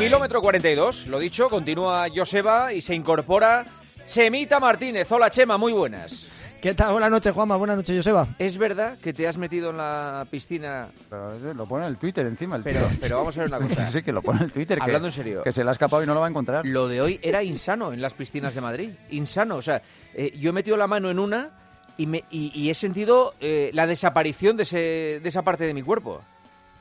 Kilómetro 0.00 0.40
42, 0.40 1.08
lo 1.08 1.18
dicho, 1.18 1.50
continúa 1.50 2.06
Joseba 2.14 2.72
y 2.72 2.80
se 2.80 2.94
incorpora 2.94 3.66
Chemita 4.06 4.58
Martínez. 4.58 5.12
Hola 5.12 5.28
Chema, 5.30 5.58
muy 5.58 5.72
buenas. 5.74 6.26
¿Qué 6.62 6.72
tal? 6.74 6.92
Buenas 6.92 7.10
noches, 7.10 7.32
Juanma. 7.34 7.56
Buenas 7.56 7.76
noches, 7.76 7.96
Joseba. 7.96 8.26
¿Es 8.38 8.56
verdad 8.58 8.98
que 8.98 9.12
te 9.12 9.28
has 9.28 9.36
metido 9.36 9.70
en 9.70 9.76
la 9.76 10.26
piscina? 10.30 10.88
Pero 11.08 11.54
lo 11.54 11.66
pone 11.66 11.84
en 11.84 11.92
el 11.92 11.98
Twitter 11.98 12.26
encima. 12.26 12.56
El 12.56 12.62
Pero, 12.62 12.88
pero 13.00 13.18
vamos 13.18 13.36
a 13.36 13.40
ver 13.42 13.48
una 13.52 13.58
cosa. 13.68 13.88
sí, 13.88 14.02
que 14.02 14.12
lo 14.12 14.22
pone 14.22 14.38
en 14.38 14.44
el 14.46 14.52
Twitter. 14.52 14.78
que- 14.78 14.84
Hablando 14.84 15.08
en 15.08 15.12
serio. 15.12 15.42
Que 15.42 15.52
se 15.52 15.62
le 15.62 15.68
ha 15.70 15.72
escapado 15.72 16.02
y 16.02 16.06
no 16.06 16.14
lo 16.14 16.20
va 16.20 16.26
a 16.26 16.30
encontrar. 16.30 16.64
Lo 16.66 16.88
de 16.88 17.00
hoy 17.02 17.20
era 17.22 17.42
insano 17.42 17.92
en 17.92 18.00
las 18.02 18.14
piscinas 18.14 18.54
de 18.54 18.60
Madrid. 18.62 18.90
Insano. 19.10 19.56
O 19.56 19.62
sea, 19.62 19.80
eh, 20.14 20.32
yo 20.38 20.50
he 20.50 20.52
metido 20.52 20.76
la 20.78 20.86
mano 20.86 21.10
en 21.10 21.18
una 21.18 21.50
y, 21.98 22.06
me, 22.06 22.24
y, 22.30 22.52
y 22.58 22.70
he 22.70 22.74
sentido 22.74 23.34
eh, 23.40 23.70
la 23.74 23.86
desaparición 23.86 24.56
de, 24.56 24.62
ese, 24.64 24.76
de 25.22 25.28
esa 25.28 25.42
parte 25.42 25.64
de 25.64 25.74
mi 25.74 25.82
cuerpo. 25.82 26.22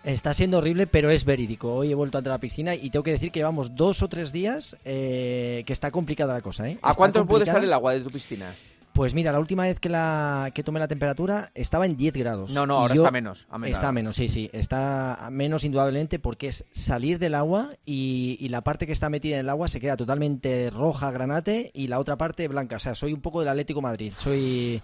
Está 0.03 0.33
siendo 0.33 0.59
horrible, 0.59 0.87
pero 0.87 1.09
es 1.11 1.25
verídico. 1.25 1.73
Hoy 1.75 1.91
he 1.91 1.95
vuelto 1.95 2.17
a 2.17 2.19
entrar 2.19 2.31
a 2.33 2.35
la 2.37 2.41
piscina 2.41 2.73
y 2.73 2.89
tengo 2.89 3.03
que 3.03 3.11
decir 3.11 3.31
que 3.31 3.39
llevamos 3.39 3.75
dos 3.75 4.01
o 4.01 4.07
tres 4.07 4.31
días 4.31 4.77
eh, 4.85 5.63
que 5.65 5.73
está 5.73 5.91
complicada 5.91 6.33
la 6.33 6.41
cosa. 6.41 6.69
¿eh? 6.69 6.79
¿A 6.81 6.91
Está 6.91 6.97
cuánto 6.97 7.19
puede 7.25 7.39
complicada. 7.45 7.57
estar 7.59 7.63
el 7.65 7.73
agua 7.73 7.93
de 7.93 8.01
tu 8.01 8.09
piscina? 8.09 8.53
Pues 8.93 9.13
mira, 9.13 9.31
la 9.31 9.39
última 9.39 9.63
vez 9.63 9.79
que, 9.79 9.87
la, 9.87 10.51
que 10.53 10.63
tomé 10.63 10.79
la 10.79 10.87
temperatura 10.87 11.51
estaba 11.53 11.85
en 11.85 11.95
10 11.95 12.13
grados. 12.13 12.51
No, 12.53 12.65
no, 12.65 12.77
ahora 12.79 12.95
yo- 12.95 13.01
está 13.03 13.11
menos. 13.11 13.45
a 13.49 13.57
menos. 13.57 13.77
Está 13.77 13.91
menos, 13.91 14.15
sí, 14.15 14.29
sí. 14.29 14.49
Está 14.53 15.27
menos 15.31 15.63
indudablemente 15.63 16.17
porque 16.17 16.47
es 16.47 16.65
salir 16.71 17.19
del 17.19 17.35
agua 17.35 17.71
y, 17.85 18.37
y 18.39 18.49
la 18.49 18.61
parte 18.61 18.87
que 18.87 18.93
está 18.93 19.09
metida 19.09 19.35
en 19.35 19.41
el 19.41 19.49
agua 19.49 19.67
se 19.67 19.79
queda 19.79 19.95
totalmente 19.97 20.69
roja, 20.69 21.11
granate, 21.11 21.71
y 21.73 21.87
la 21.87 21.99
otra 21.99 22.17
parte 22.17 22.47
blanca. 22.47 22.77
O 22.77 22.79
sea, 22.79 22.95
soy 22.95 23.13
un 23.13 23.21
poco 23.21 23.39
del 23.41 23.49
Atlético 23.49 23.81
Madrid. 23.81 24.13
Soy... 24.15 24.81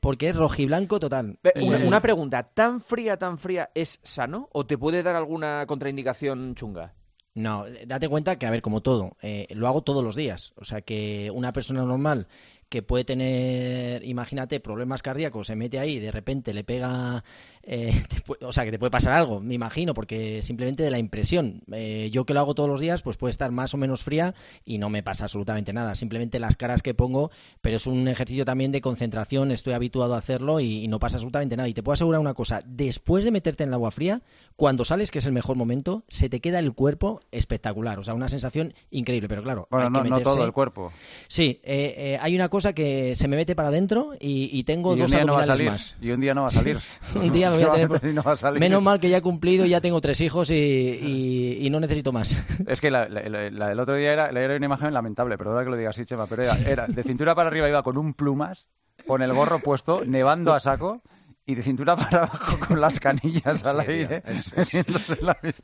Porque 0.00 0.28
es 0.28 0.36
rojiblanco 0.36 1.00
total. 1.00 1.38
Una 1.56 2.00
pregunta, 2.00 2.42
¿tan 2.42 2.80
fría, 2.80 3.16
tan 3.16 3.38
fría 3.38 3.70
es 3.74 3.98
sano 4.02 4.48
o 4.52 4.66
te 4.66 4.78
puede 4.78 5.02
dar 5.02 5.16
alguna 5.16 5.64
contraindicación 5.66 6.54
chunga? 6.54 6.94
No, 7.34 7.66
date 7.86 8.08
cuenta 8.08 8.36
que, 8.36 8.46
a 8.46 8.50
ver, 8.50 8.62
como 8.62 8.80
todo, 8.80 9.16
eh, 9.22 9.46
lo 9.50 9.68
hago 9.68 9.82
todos 9.82 10.02
los 10.02 10.16
días. 10.16 10.52
O 10.56 10.64
sea, 10.64 10.80
que 10.80 11.30
una 11.32 11.52
persona 11.52 11.84
normal 11.84 12.26
que 12.68 12.82
puede 12.82 13.04
tener, 13.04 14.04
imagínate, 14.04 14.60
problemas 14.60 15.02
cardíacos, 15.02 15.46
se 15.46 15.56
mete 15.56 15.78
ahí 15.78 15.96
y 15.96 16.00
de 16.00 16.10
repente 16.10 16.52
le 16.52 16.64
pega, 16.64 17.24
eh, 17.70 17.92
o 18.42 18.50
sea, 18.52 18.64
que 18.64 18.70
te 18.70 18.78
puede 18.78 18.90
pasar 18.90 19.12
algo, 19.12 19.40
me 19.40 19.52
imagino, 19.54 19.92
porque 19.92 20.40
simplemente 20.42 20.82
de 20.82 20.90
la 20.90 20.98
impresión. 20.98 21.60
Eh, 21.70 22.08
yo 22.10 22.24
que 22.24 22.32
lo 22.34 22.40
hago 22.40 22.54
todos 22.54 22.68
los 22.68 22.80
días, 22.80 23.02
pues 23.02 23.16
puede 23.18 23.30
estar 23.30 23.50
más 23.52 23.74
o 23.74 23.76
menos 23.76 24.02
fría 24.02 24.34
y 24.64 24.78
no 24.78 24.88
me 24.88 25.02
pasa 25.02 25.24
absolutamente 25.24 25.72
nada. 25.74 25.94
Simplemente 25.94 26.38
las 26.40 26.56
caras 26.56 26.82
que 26.82 26.94
pongo, 26.94 27.30
pero 27.60 27.76
es 27.76 27.86
un 27.86 28.08
ejercicio 28.08 28.44
también 28.46 28.72
de 28.72 28.80
concentración, 28.80 29.52
estoy 29.52 29.74
habituado 29.74 30.14
a 30.14 30.18
hacerlo 30.18 30.60
y, 30.60 30.84
y 30.84 30.88
no 30.88 30.98
pasa 30.98 31.16
absolutamente 31.18 31.56
nada. 31.56 31.68
Y 31.68 31.74
te 31.74 31.82
puedo 31.82 31.92
asegurar 31.94 32.20
una 32.20 32.34
cosa, 32.34 32.62
después 32.64 33.24
de 33.24 33.30
meterte 33.30 33.64
en 33.64 33.68
el 33.68 33.74
agua 33.74 33.90
fría, 33.90 34.22
cuando 34.56 34.84
sales, 34.86 35.10
que 35.10 35.18
es 35.18 35.26
el 35.26 35.32
mejor 35.32 35.56
momento, 35.56 36.04
se 36.08 36.28
te 36.30 36.40
queda 36.40 36.58
el 36.58 36.72
cuerpo 36.72 37.20
espectacular. 37.32 37.98
O 37.98 38.02
sea, 38.02 38.14
una 38.14 38.28
sensación 38.28 38.72
increíble, 38.90 39.28
pero 39.28 39.42
claro. 39.42 39.68
Bueno, 39.70 39.86
hay 39.86 39.92
no, 39.92 40.02
que 40.02 40.08
no 40.10 40.16
meterse- 40.16 40.22
todo 40.24 40.44
el 40.44 40.52
cuerpo. 40.52 40.90
Sí, 41.28 41.60
eh, 41.62 41.94
eh, 41.96 42.18
hay 42.20 42.34
una 42.34 42.48
cosa 42.48 42.72
que 42.72 43.14
se 43.14 43.28
me 43.28 43.36
mete 43.36 43.54
para 43.54 43.68
adentro 43.68 44.14
y, 44.18 44.48
y 44.52 44.64
tengo 44.64 44.96
y 44.96 45.00
dos 45.00 45.10
día 45.10 45.24
no 45.24 45.34
va 45.34 45.40
a 45.40 45.42
abdominales 45.42 45.58
salir. 45.58 45.70
más. 45.70 45.96
Y 46.00 46.10
un 46.10 46.20
día 46.20 46.34
no 46.34 46.42
va 46.42 46.48
a 46.48 46.52
salir. 46.52 46.78
Un 47.14 47.32
día 47.32 47.50
voy 47.58 47.64
a 47.64 47.68
va 47.68 47.74
tener- 47.74 47.90
meter 47.90 48.10
y 48.10 48.12
no 48.14 48.22
va 48.22 48.32
a 48.32 48.36
salir. 48.36 48.60
Menos 48.60 48.82
mal 48.82 49.00
que 49.00 49.08
ya 49.10 49.18
he 49.18 49.22
cumplido 49.22 49.64
y 49.64 49.70
ya 49.70 49.80
tengo 49.80 50.00
tres 50.00 50.20
hijos 50.20 50.50
y, 50.50 50.54
y- 50.54 51.58
y 51.66 51.70
no 51.70 51.80
necesito 51.80 52.12
más. 52.12 52.36
Es 52.66 52.80
que 52.80 52.90
la, 52.90 53.08
la- 53.08 53.28
la- 53.28 53.50
la 53.50 53.68
del 53.68 53.80
otro 53.80 53.94
día 53.96 54.12
era, 54.12 54.28
era 54.30 54.56
una 54.56 54.66
imagen 54.66 54.92
lamentable, 54.94 55.36
perdona 55.38 55.64
que 55.64 55.70
lo 55.70 55.76
diga 55.76 55.90
así, 55.90 56.04
Chema, 56.04 56.26
pero 56.26 56.42
era, 56.42 56.54
era 56.68 56.86
de 56.86 57.02
cintura 57.02 57.34
para 57.34 57.48
arriba 57.48 57.68
iba 57.68 57.82
con 57.82 57.96
un 57.98 58.14
plumas, 58.14 58.68
con 59.06 59.22
el 59.22 59.32
gorro 59.32 59.60
puesto, 59.60 60.04
nevando 60.04 60.52
a 60.54 60.60
saco, 60.60 61.02
y 61.48 61.54
de 61.54 61.62
cintura 61.62 61.96
para 61.96 62.18
abajo 62.24 62.58
con 62.68 62.78
las 62.78 63.00
canillas 63.00 63.64
al 63.64 63.80
aire. 63.80 64.22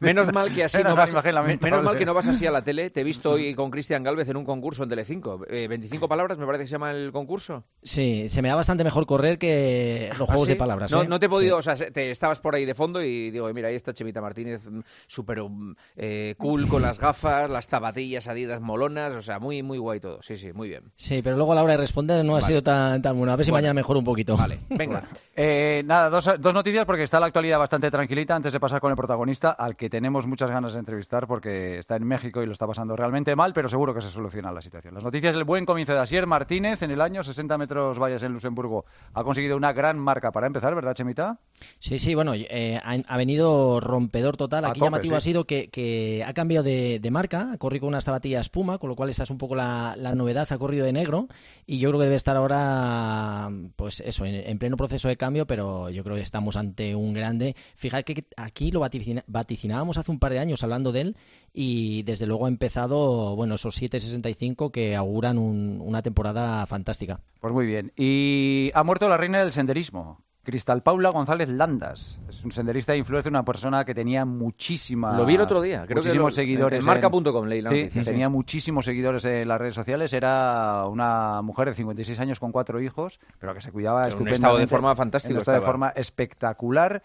Menos 0.00 0.32
mal 0.32 0.52
que 0.52 0.64
así 0.64 0.78
Era 0.78 0.88
no 0.88 0.96
vas, 0.96 1.12
menos 1.60 1.82
mal 1.82 1.96
que 1.98 2.06
no 2.06 2.14
vas 2.14 2.26
así 2.26 2.46
a 2.46 2.50
la 2.50 2.64
tele. 2.64 2.88
Te 2.88 3.02
he 3.02 3.04
visto 3.04 3.32
hoy 3.32 3.54
con 3.54 3.70
Cristian 3.70 4.02
Galvez 4.02 4.26
en 4.30 4.38
un 4.38 4.46
concurso 4.46 4.82
en 4.82 4.88
Telecinco. 4.88 5.44
Eh, 5.46 5.68
25 5.68 6.08
palabras, 6.08 6.38
me 6.38 6.46
parece 6.46 6.64
que 6.64 6.68
se 6.68 6.72
llama 6.72 6.90
el 6.90 7.12
concurso. 7.12 7.64
Sí, 7.82 8.30
se 8.30 8.40
me 8.40 8.48
da 8.48 8.54
bastante 8.54 8.82
mejor 8.82 9.04
correr 9.04 9.38
que 9.38 10.08
los 10.18 10.26
juegos 10.26 10.44
¿Ah, 10.44 10.46
sí? 10.46 10.52
de 10.52 10.56
palabras. 10.56 10.90
No, 10.90 11.02
¿eh? 11.02 11.06
no 11.06 11.20
te 11.20 11.26
he 11.26 11.28
podido, 11.28 11.60
Sí. 11.60 11.68
o 11.68 11.76
sea, 11.76 11.90
te 11.90 12.10
estabas 12.10 12.40
por 12.40 12.54
ahí 12.54 12.64
de 12.64 12.74
fondo 12.74 13.02
y 13.02 13.30
digo, 13.30 13.52
mira, 13.52 13.68
ahí 13.68 13.74
está 13.74 13.92
Chemita 13.92 14.22
Martínez, 14.22 14.62
mm, 14.66 14.80
súper 15.06 15.42
mm, 15.42 15.76
eh, 15.96 16.34
cool 16.38 16.66
con 16.66 16.80
las 16.80 16.98
gafas, 16.98 17.50
las 17.50 17.66
zapatillas 17.66 18.26
adidas 18.26 18.62
molonas, 18.62 19.14
o 19.14 19.20
sea, 19.20 19.38
muy, 19.38 19.62
muy 19.62 19.76
guay 19.76 20.00
todo. 20.00 20.22
Sí, 20.22 20.38
sí, 20.38 20.50
muy 20.54 20.70
bien. 20.70 20.84
Sí, 20.96 21.20
pero 21.22 21.36
luego 21.36 21.52
a 21.52 21.56
la 21.56 21.62
hora 21.62 21.72
de 21.74 21.78
responder 21.78 22.24
no 22.24 22.36
ha 22.36 22.40
sido 22.40 22.62
tan, 22.62 23.02
tan 23.02 23.18
bueno. 23.18 23.32
A 23.32 23.36
ver 23.36 23.44
si 23.44 23.50
Bueno. 23.50 23.64
mañana 23.64 23.74
mejor 23.74 23.98
un 23.98 24.04
poquito. 24.04 24.34
Vale, 24.34 24.60
venga. 24.70 25.06
Eh, 25.36 25.73
nada, 25.82 26.10
dos, 26.10 26.30
dos 26.38 26.54
noticias 26.54 26.84
porque 26.84 27.02
está 27.02 27.18
la 27.18 27.26
actualidad 27.26 27.58
bastante 27.58 27.90
tranquilita 27.90 28.36
antes 28.36 28.52
de 28.52 28.60
pasar 28.60 28.80
con 28.80 28.90
el 28.90 28.96
protagonista, 28.96 29.50
al 29.50 29.76
que 29.76 29.90
tenemos 29.90 30.26
muchas 30.26 30.50
ganas 30.50 30.74
de 30.74 30.78
entrevistar 30.78 31.26
porque 31.26 31.78
está 31.78 31.96
en 31.96 32.04
México 32.04 32.42
y 32.42 32.46
lo 32.46 32.52
está 32.52 32.66
pasando 32.66 32.94
realmente 32.96 33.34
mal, 33.34 33.52
pero 33.52 33.68
seguro 33.68 33.94
que 33.94 34.02
se 34.02 34.10
soluciona 34.10 34.52
la 34.52 34.60
situación. 34.62 34.94
Las 34.94 35.04
noticias 35.04 35.34
del 35.34 35.44
buen 35.44 35.66
comienzo 35.66 35.94
de 35.94 36.00
Asier 36.00 36.26
Martínez 36.26 36.82
en 36.82 36.90
el 36.90 37.00
año 37.00 37.24
60 37.24 37.58
metros 37.58 37.98
vallas 37.98 38.22
en 38.22 38.32
Luxemburgo. 38.32 38.84
Ha 39.12 39.24
conseguido 39.24 39.56
una 39.56 39.72
gran 39.72 39.98
marca 39.98 40.30
para 40.32 40.46
empezar, 40.46 40.74
¿verdad, 40.74 40.94
Chemita? 40.94 41.38
Sí, 41.78 41.98
sí, 41.98 42.14
bueno, 42.14 42.34
eh, 42.34 42.80
ha, 42.82 42.96
ha 43.06 43.16
venido 43.16 43.80
rompedor 43.80 44.36
total. 44.36 44.64
Aquí 44.64 44.80
tope, 44.80 44.86
llamativo 44.86 45.14
sí. 45.14 45.16
ha 45.16 45.20
sido 45.20 45.44
que, 45.44 45.68
que 45.68 46.24
ha 46.26 46.32
cambiado 46.34 46.64
de, 46.64 46.98
de 47.00 47.10
marca, 47.10 47.52
ha 47.52 47.58
corrido 47.58 47.82
con 47.82 47.88
unas 47.88 48.04
zapatillas 48.04 48.48
Puma, 48.48 48.78
con 48.78 48.88
lo 48.90 48.96
cual 48.96 49.10
esta 49.10 49.22
es 49.22 49.30
un 49.30 49.38
poco 49.38 49.54
la, 49.54 49.94
la 49.96 50.14
novedad, 50.14 50.46
ha 50.50 50.58
corrido 50.58 50.84
de 50.84 50.92
negro 50.92 51.28
y 51.66 51.78
yo 51.78 51.88
creo 51.90 52.00
que 52.00 52.04
debe 52.04 52.16
estar 52.16 52.36
ahora, 52.36 53.50
pues 53.76 54.00
eso, 54.00 54.24
en, 54.24 54.34
en 54.34 54.58
pleno 54.58 54.76
proceso 54.76 55.08
de 55.08 55.16
cambio, 55.16 55.46
pero 55.46 55.63
yo 55.90 56.02
creo 56.04 56.16
que 56.16 56.22
estamos 56.22 56.56
ante 56.56 56.94
un 56.94 57.12
grande. 57.14 57.54
Fíjate 57.76 58.14
que 58.14 58.24
aquí 58.36 58.70
lo 58.70 58.80
vaticinábamos 59.26 59.98
hace 59.98 60.10
un 60.10 60.18
par 60.18 60.32
de 60.32 60.38
años 60.38 60.62
hablando 60.62 60.92
de 60.92 61.00
él 61.02 61.16
y 61.52 62.02
desde 62.02 62.26
luego 62.26 62.46
ha 62.46 62.48
empezado, 62.48 63.36
bueno, 63.36 63.54
esos 63.56 63.80
7.65 63.80 64.70
que 64.70 64.96
auguran 64.96 65.38
un- 65.38 65.80
una 65.80 66.02
temporada 66.02 66.66
fantástica. 66.66 67.20
Pues 67.40 67.52
muy 67.52 67.66
bien. 67.66 67.92
Y 67.96 68.70
ha 68.74 68.82
muerto 68.84 69.08
la 69.08 69.16
reina 69.16 69.38
del 69.40 69.52
senderismo. 69.52 70.20
Cristal 70.44 70.82
Paula 70.82 71.08
González 71.10 71.48
Landas. 71.48 72.18
Es 72.28 72.44
un 72.44 72.52
senderista 72.52 72.92
de 72.92 72.98
influencia, 72.98 73.28
una 73.30 73.44
persona 73.44 73.84
que 73.84 73.94
tenía 73.94 74.24
muchísima... 74.24 75.16
Lo 75.16 75.24
vi 75.24 75.34
el 75.36 75.40
otro 75.40 75.60
día, 75.62 75.84
creo 75.86 75.88
que 76.02 76.08
muchísimos 76.08 76.32
lo- 76.32 76.36
seguidores. 76.36 76.78
en 76.80 76.84
marca.com 76.86 77.46
leí 77.46 77.62
la 77.62 77.70
Sí, 77.70 77.76
noticia, 77.76 78.04
sí. 78.04 78.10
tenía 78.10 78.28
muchísimos 78.28 78.84
seguidores 78.84 79.24
en 79.24 79.48
las 79.48 79.58
redes 79.58 79.74
sociales. 79.74 80.12
Era 80.12 80.84
una 80.86 81.40
mujer 81.42 81.68
de 81.68 81.74
56 81.74 82.20
años 82.20 82.38
con 82.38 82.52
cuatro 82.52 82.80
hijos, 82.80 83.18
pero 83.38 83.54
que 83.54 83.60
se 83.60 83.72
cuidaba 83.72 84.00
En 84.00 84.04
un 84.04 84.08
estupendamente. 84.10 84.34
estado 84.34 84.58
de 84.58 84.66
forma 84.66 84.94
fantástico 84.94 85.34
un 85.34 85.38
estado 85.40 85.54
de 85.54 85.58
estaba. 85.60 85.72
forma 85.72 85.88
espectacular 85.96 87.02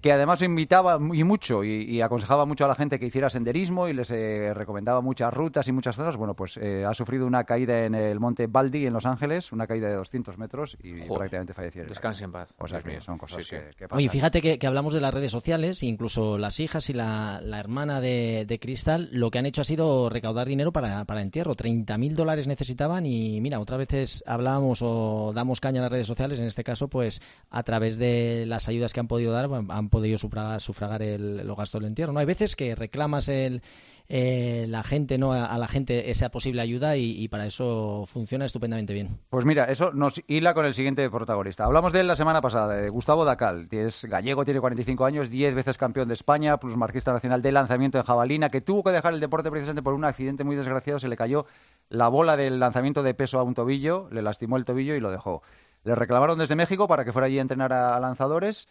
que 0.00 0.12
además 0.12 0.42
invitaba 0.42 0.98
y 1.12 1.24
mucho 1.24 1.64
y, 1.64 1.82
y 1.84 2.00
aconsejaba 2.02 2.44
mucho 2.46 2.64
a 2.64 2.68
la 2.68 2.74
gente 2.74 2.98
que 2.98 3.06
hiciera 3.06 3.28
senderismo 3.30 3.88
y 3.88 3.92
les 3.94 4.10
eh, 4.10 4.52
recomendaba 4.54 5.00
muchas 5.00 5.32
rutas 5.34 5.66
y 5.68 5.72
muchas 5.72 5.96
zonas. 5.96 6.16
Bueno, 6.16 6.34
pues 6.34 6.56
eh, 6.56 6.84
ha 6.84 6.94
sufrido 6.94 7.26
una 7.26 7.44
caída 7.44 7.84
en 7.84 7.94
el 7.94 8.20
monte 8.20 8.46
Baldi 8.46 8.86
en 8.86 8.92
Los 8.92 9.06
Ángeles, 9.06 9.50
una 9.52 9.66
caída 9.66 9.88
de 9.88 9.94
200 9.94 10.38
metros 10.38 10.76
y 10.82 11.00
Joder. 11.00 11.18
prácticamente 11.18 11.54
falleció. 11.54 11.82
en 11.82 11.86
el 11.86 11.94
Descanse 11.94 12.24
en 12.24 12.32
paz. 12.32 12.54
o 12.58 12.68
sea 12.68 12.80
que 12.82 13.00
son 13.00 13.18
cosas 13.18 13.38
Sí, 13.38 13.44
sí. 13.44 13.56
que, 13.56 13.70
que 13.76 13.88
pasan. 13.88 13.98
Oye, 13.98 14.08
fíjate 14.08 14.40
que, 14.40 14.58
que 14.58 14.66
hablamos 14.66 14.94
de 14.94 15.00
las 15.00 15.12
redes 15.12 15.32
sociales, 15.32 15.82
incluso 15.82 16.38
las 16.38 16.60
hijas 16.60 16.88
y 16.90 16.92
la, 16.92 17.40
la 17.42 17.58
hermana 17.58 18.00
de, 18.00 18.44
de 18.46 18.58
Cristal, 18.60 19.08
lo 19.12 19.30
que 19.30 19.38
han 19.38 19.46
hecho 19.46 19.62
ha 19.62 19.64
sido 19.64 20.08
recaudar 20.10 20.46
dinero 20.46 20.72
para, 20.72 21.04
para 21.04 21.20
el 21.20 21.26
entierro. 21.26 21.56
30.000 21.56 22.12
dólares 22.14 22.46
necesitaban 22.46 23.04
y 23.06 23.40
mira, 23.40 23.58
otras 23.60 23.78
veces 23.78 24.22
hablábamos 24.26 24.80
o 24.82 25.32
damos 25.34 25.60
caña 25.60 25.80
a 25.80 25.82
las 25.82 25.92
redes 25.92 26.06
sociales, 26.06 26.38
en 26.38 26.46
este 26.46 26.62
caso, 26.64 26.88
pues 26.88 27.20
a 27.50 27.62
través 27.64 27.98
de 27.98 28.44
las 28.46 28.68
ayudas 28.68 28.92
que 28.92 29.00
han 29.00 29.08
podido 29.08 29.32
dar, 29.32 29.48
bueno, 29.48 29.66
podido 29.88 30.18
sufragar, 30.18 31.02
el, 31.02 31.46
los 31.46 31.56
gastos 31.56 31.80
del 31.80 31.88
entierro. 31.88 32.12
¿no? 32.12 32.20
Hay 32.20 32.26
veces 32.26 32.56
que 32.56 32.74
reclamas 32.74 33.28
el, 33.28 33.62
la 34.08 34.82
gente, 34.82 35.18
¿no? 35.18 35.32
a, 35.32 35.58
la 35.58 35.68
gente 35.68 36.10
esa 36.10 36.30
posible 36.30 36.62
ayuda 36.62 36.96
y, 36.96 37.28
para 37.28 37.46
eso 37.46 38.04
funciona 38.06 38.46
estupendamente 38.46 38.94
bien. 38.94 39.20
Pues 39.28 39.44
mira, 39.44 39.64
eso 39.64 39.92
nos 39.92 40.22
hila 40.26 40.54
con 40.54 40.64
el 40.64 40.74
siguiente 40.74 41.08
protagonista. 41.10 41.64
Hablamos 41.64 41.92
de 41.92 42.00
él 42.00 42.06
la 42.06 42.16
semana 42.16 42.40
pasada, 42.40 42.74
de 42.74 42.88
Gustavo 42.88 43.24
Dacal. 43.24 43.68
que 43.68 43.86
Es 43.86 44.04
gallego, 44.04 44.44
tiene 44.44 44.60
45 44.60 45.04
años, 45.04 45.30
10 45.30 45.54
veces 45.54 45.76
campeón 45.76 46.08
de 46.08 46.14
España, 46.14 46.58
plus 46.58 46.76
marquista 46.76 47.12
nacional 47.12 47.42
de 47.42 47.52
lanzamiento 47.52 47.98
en 47.98 48.04
jabalina, 48.04 48.48
que 48.48 48.60
tuvo 48.60 48.82
que 48.82 48.90
dejar 48.90 49.12
el 49.12 49.20
deporte 49.20 49.50
precisamente 49.50 49.82
por 49.82 49.94
un 49.94 50.04
accidente 50.04 50.42
muy 50.42 50.56
desgraciado. 50.56 50.98
Se 50.98 51.08
le 51.08 51.16
cayó 51.16 51.44
la 51.90 52.08
bola 52.08 52.36
del 52.36 52.58
lanzamiento 52.58 53.02
de 53.02 53.12
peso 53.14 53.38
a 53.38 53.42
un 53.42 53.54
tobillo, 53.54 54.08
le 54.10 54.22
lastimó 54.22 54.56
el 54.56 54.64
tobillo 54.64 54.94
y 54.94 55.00
lo 55.00 55.10
dejó. 55.10 55.42
Le 55.84 55.94
reclamaron 55.94 56.38
desde 56.38 56.56
México 56.56 56.88
para 56.88 57.04
que 57.04 57.12
fuera 57.12 57.26
allí 57.26 57.38
a 57.38 57.42
entrenar 57.42 57.72
a 57.72 58.00
lanzadores. 58.00 58.68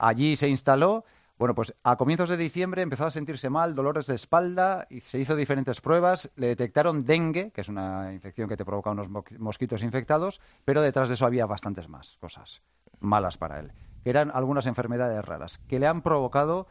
Allí 0.00 0.34
se 0.34 0.48
instaló. 0.48 1.04
Bueno, 1.38 1.54
pues 1.54 1.74
a 1.84 1.96
comienzos 1.96 2.28
de 2.28 2.36
diciembre 2.36 2.82
empezó 2.82 3.06
a 3.06 3.10
sentirse 3.10 3.48
mal, 3.50 3.74
dolores 3.74 4.06
de 4.06 4.14
espalda, 4.14 4.86
y 4.90 5.00
se 5.00 5.18
hizo 5.18 5.36
diferentes 5.36 5.80
pruebas, 5.80 6.30
le 6.36 6.48
detectaron 6.48 7.04
dengue, 7.04 7.50
que 7.50 7.60
es 7.62 7.68
una 7.68 8.12
infección 8.12 8.48
que 8.48 8.56
te 8.56 8.64
provoca 8.64 8.90
unos 8.90 9.08
mo- 9.08 9.24
mosquitos 9.38 9.82
infectados, 9.82 10.40
pero 10.64 10.82
detrás 10.82 11.08
de 11.08 11.14
eso 11.14 11.24
había 11.24 11.46
bastantes 11.46 11.88
más 11.88 12.18
cosas 12.18 12.62
malas 12.98 13.38
para 13.38 13.58
él, 13.58 13.72
que 14.02 14.10
eran 14.10 14.30
algunas 14.34 14.66
enfermedades 14.66 15.24
raras, 15.24 15.58
que 15.66 15.78
le 15.78 15.86
han 15.86 16.02
provocado 16.02 16.66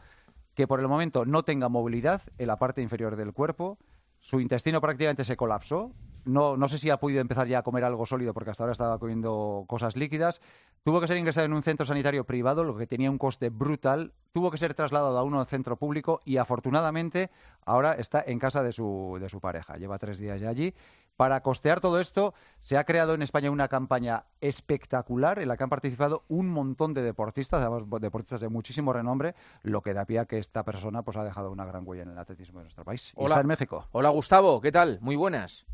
que 0.54 0.68
por 0.68 0.78
el 0.78 0.86
momento 0.88 1.24
no 1.24 1.42
tenga 1.42 1.68
movilidad 1.68 2.22
en 2.38 2.46
la 2.46 2.56
parte 2.56 2.80
inferior 2.82 3.16
del 3.16 3.32
cuerpo, 3.32 3.78
su 4.20 4.40
intestino 4.40 4.80
prácticamente 4.80 5.24
se 5.24 5.36
colapsó, 5.36 5.92
no, 6.24 6.56
no 6.56 6.68
sé 6.68 6.78
si 6.78 6.90
ha 6.90 6.98
podido 6.98 7.20
empezar 7.20 7.46
ya 7.46 7.58
a 7.58 7.62
comer 7.62 7.84
algo 7.84 8.06
sólido 8.06 8.34
porque 8.34 8.50
hasta 8.50 8.64
ahora 8.64 8.72
estaba 8.72 8.98
comiendo 8.98 9.64
cosas 9.66 9.96
líquidas. 9.96 10.40
Tuvo 10.82 11.00
que 11.00 11.06
ser 11.06 11.16
ingresado 11.16 11.46
en 11.46 11.52
un 11.52 11.62
centro 11.62 11.84
sanitario 11.86 12.24
privado, 12.24 12.64
lo 12.64 12.76
que 12.76 12.86
tenía 12.86 13.10
un 13.10 13.18
coste 13.18 13.50
brutal. 13.50 14.12
Tuvo 14.32 14.50
que 14.50 14.58
ser 14.58 14.74
trasladado 14.74 15.18
a 15.18 15.22
un 15.22 15.46
centro 15.46 15.76
público 15.76 16.20
y 16.24 16.36
afortunadamente 16.36 17.30
ahora 17.64 17.92
está 17.92 18.22
en 18.26 18.38
casa 18.38 18.62
de 18.62 18.72
su, 18.72 19.18
de 19.20 19.28
su 19.28 19.40
pareja. 19.40 19.76
Lleva 19.76 19.98
tres 19.98 20.18
días 20.18 20.40
ya 20.40 20.48
allí. 20.48 20.74
Para 21.20 21.42
costear 21.42 21.80
todo 21.80 22.00
esto, 22.00 22.32
se 22.60 22.78
ha 22.78 22.84
creado 22.84 23.12
en 23.12 23.20
España 23.20 23.50
una 23.50 23.68
campaña 23.68 24.24
espectacular 24.40 25.38
en 25.38 25.48
la 25.48 25.58
que 25.58 25.64
han 25.64 25.68
participado 25.68 26.24
un 26.28 26.48
montón 26.48 26.94
de 26.94 27.02
deportistas, 27.02 27.60
además 27.60 27.82
deportistas 28.00 28.40
de 28.40 28.48
muchísimo 28.48 28.90
renombre, 28.94 29.34
lo 29.62 29.82
que 29.82 29.92
da 29.92 30.06
pie 30.06 30.20
a 30.20 30.24
que 30.24 30.38
esta 30.38 30.64
persona 30.64 31.02
pues, 31.02 31.18
ha 31.18 31.24
dejado 31.24 31.50
una 31.50 31.66
gran 31.66 31.86
huella 31.86 32.04
en 32.04 32.12
el 32.12 32.18
atletismo 32.18 32.60
de 32.60 32.64
nuestro 32.64 32.86
país. 32.86 33.12
Hola. 33.16 33.34
está 33.34 33.40
en 33.42 33.46
México. 33.48 33.86
Hola 33.92 34.08
Gustavo, 34.08 34.62
¿qué 34.62 34.72
tal? 34.72 34.98
Muy 35.02 35.14
buenas. 35.14 35.66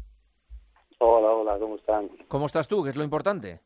Hola, 0.98 1.30
hola, 1.30 1.58
¿cómo 1.58 1.76
están? 1.76 2.08
¿Cómo 2.28 2.46
estás 2.46 2.68
tú? 2.68 2.82
¿Qué 2.82 2.90
es 2.90 2.96
lo 2.96 3.04
importante? 3.04 3.60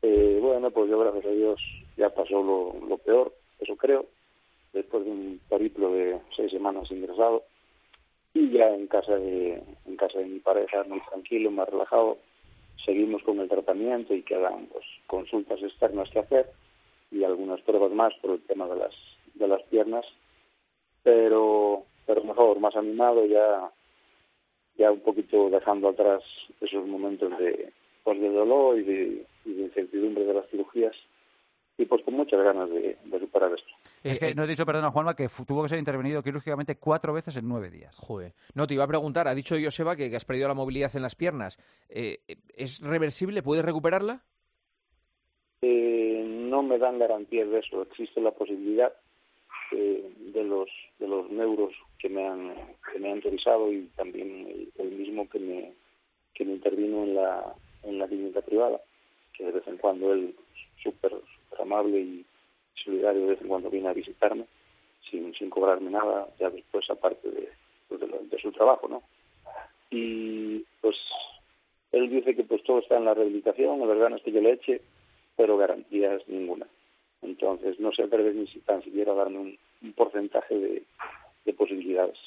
Eh, 0.00 0.38
bueno, 0.40 0.70
pues 0.70 0.88
yo 0.88 0.98
gracias 0.98 1.26
a 1.26 1.28
Dios 1.28 1.60
ya 1.96 2.08
pasó 2.10 2.42
lo, 2.42 2.74
lo 2.88 2.98
peor, 2.98 3.32
eso 3.60 3.76
creo, 3.76 4.06
después 4.72 5.04
de 5.04 5.10
un 5.10 5.40
periplo 5.48 5.92
de 5.92 6.20
seis 6.34 6.50
semanas 6.50 6.90
ingresado 6.90 7.44
y 8.34 8.50
ya 8.50 8.74
en 8.74 8.86
casa 8.86 9.14
de 9.16 9.62
en 9.84 9.96
casa 9.96 10.18
de 10.18 10.24
mi 10.24 10.38
pareja 10.40 10.82
muy 10.84 11.00
tranquilo, 11.10 11.50
más 11.50 11.68
relajado, 11.68 12.16
seguimos 12.84 13.22
con 13.22 13.38
el 13.40 13.48
tratamiento 13.48 14.14
y 14.14 14.22
quedan 14.22 14.66
pues 14.72 14.84
consultas 15.06 15.62
externas 15.62 16.08
que 16.10 16.20
hacer 16.20 16.50
y 17.10 17.24
algunas 17.24 17.60
pruebas 17.60 17.92
más 17.92 18.14
por 18.22 18.30
el 18.32 18.42
tema 18.42 18.66
de 18.68 18.76
las 18.76 18.94
de 19.34 19.48
las 19.48 19.62
piernas, 19.64 20.06
pero 21.02 21.84
pero 22.06 22.24
mejor, 22.24 22.58
más 22.58 22.74
animado 22.74 23.24
ya 23.26 23.70
ya 24.78 24.90
un 24.90 25.00
poquito 25.00 25.50
dejando 25.50 25.88
atrás 25.88 26.22
esos 26.60 26.86
momentos 26.86 27.36
de 27.38 27.72
pues 28.04 28.20
de 28.20 28.28
dolor 28.30 28.78
y 28.78 28.82
de, 28.82 29.26
y 29.44 29.52
de 29.54 29.62
incertidumbre 29.62 30.24
de 30.24 30.34
las 30.34 30.48
cirugías 30.50 30.94
y 31.78 31.84
pues 31.84 32.02
con 32.04 32.14
muchas 32.14 32.42
ganas 32.42 32.68
de, 32.68 32.96
de 33.04 33.20
superar 33.20 33.52
esto. 33.52 33.68
Es 34.02 34.18
que 34.18 34.34
no 34.34 34.44
he 34.44 34.46
dicho, 34.46 34.66
perdona 34.66 34.90
Juanma, 34.90 35.14
que 35.14 35.28
tuvo 35.46 35.62
que 35.62 35.68
ser 35.68 35.78
intervenido 35.78 36.22
quirúrgicamente 36.22 36.76
cuatro 36.76 37.12
veces 37.12 37.36
en 37.36 37.48
nueve 37.48 37.70
días. 37.70 37.96
Joder. 37.96 38.32
No, 38.54 38.66
te 38.66 38.74
iba 38.74 38.84
a 38.84 38.88
preguntar, 38.88 39.28
ha 39.28 39.34
dicho 39.34 39.56
Joseba 39.62 39.96
que, 39.96 40.10
que 40.10 40.16
has 40.16 40.24
perdido 40.24 40.48
la 40.48 40.54
movilidad 40.54 40.94
en 40.96 41.02
las 41.02 41.14
piernas. 41.14 41.58
Eh, 41.88 42.18
¿Es 42.56 42.80
reversible? 42.80 43.42
¿Puedes 43.42 43.64
recuperarla? 43.64 44.22
Eh, 45.62 46.24
no 46.26 46.62
me 46.62 46.78
dan 46.78 46.98
garantías 46.98 47.48
de 47.48 47.60
eso. 47.60 47.82
Existe 47.82 48.20
la 48.20 48.32
posibilidad 48.32 48.92
eh, 49.72 50.04
de 50.18 50.44
los 50.44 50.68
de 50.98 51.08
los 51.08 51.30
neuros 51.30 51.72
que 51.98 52.08
me 52.08 52.26
han 52.26 52.54
que 52.92 52.98
me 52.98 53.08
han 53.08 53.16
autorizado 53.16 53.72
y 53.72 53.86
también 53.96 54.70
el, 54.78 54.90
mismo 54.90 55.28
que 55.28 55.38
me 55.38 55.72
que 56.34 56.44
me 56.44 56.52
intervino 56.52 57.04
en 57.04 57.14
la 57.14 57.54
en 57.84 57.98
la 57.98 58.06
clínica 58.06 58.42
privada, 58.42 58.80
que 59.32 59.44
de 59.44 59.52
vez 59.52 59.66
en 59.66 59.78
cuando 59.78 60.12
él 60.12 60.34
súper 60.82 61.10
súper 61.10 61.60
amable 61.60 62.00
y 62.00 62.24
solidario 62.84 63.22
de 63.22 63.28
vez 63.28 63.40
en 63.40 63.48
cuando 63.48 63.70
viene 63.70 63.88
a 63.88 63.94
visitarme 63.94 64.44
sin 65.10 65.34
sin 65.34 65.48
cobrarme 65.48 65.90
nada 65.90 66.28
ya 66.38 66.50
después 66.50 66.88
aparte 66.90 67.30
de 67.30 67.48
pues, 67.88 68.00
de, 68.00 68.38
su 68.38 68.52
trabajo, 68.52 68.88
¿no? 68.88 69.02
Y 69.90 70.64
pues 70.80 70.96
él 71.92 72.10
dice 72.10 72.34
que 72.34 72.44
pues 72.44 72.62
todo 72.62 72.80
está 72.80 72.96
en 72.96 73.04
la 73.04 73.14
rehabilitación, 73.14 73.80
en 73.80 73.88
las 73.88 73.98
ganas 73.98 74.22
que 74.22 74.32
yo 74.32 74.40
le 74.40 74.52
eche, 74.52 74.80
pero 75.36 75.56
garantías 75.56 76.26
ninguna. 76.28 76.66
Entonces 77.22 77.78
no 77.80 77.92
se 77.92 78.02
atreve 78.02 78.34
ni 78.34 78.46
si 78.48 78.58
tan 78.60 78.82
siquiera 78.82 79.12
a 79.12 79.16
darme 79.16 79.38
un, 79.38 79.58
un 79.82 79.92
porcentaje 79.92 80.54
de, 80.54 80.82
de 81.44 81.52
posibilidades. 81.52 82.18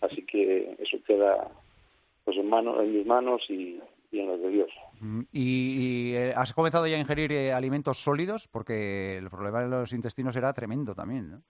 Así 0.00 0.22
que 0.22 0.76
eso 0.78 0.98
queda 1.06 1.48
pues 2.24 2.36
en 2.36 2.48
mano, 2.48 2.80
en 2.80 2.96
mis 2.96 3.06
manos 3.06 3.42
y, 3.48 3.78
y 4.10 4.20
en 4.20 4.28
las 4.28 4.40
de 4.40 4.48
Dios. 4.48 4.70
¿Y, 5.32 6.12
y, 6.12 6.14
eh, 6.14 6.32
has 6.34 6.52
comenzado 6.52 6.86
ya 6.86 6.96
a 6.96 7.00
ingerir 7.00 7.32
eh, 7.32 7.52
alimentos 7.52 7.98
sólidos? 7.98 8.48
Porque 8.48 9.18
el 9.18 9.28
problema 9.30 9.62
de 9.62 9.68
los 9.68 9.92
intestinos 9.92 10.34
era 10.36 10.52
tremendo 10.52 10.94
también, 10.94 11.30
¿no? 11.30 11.42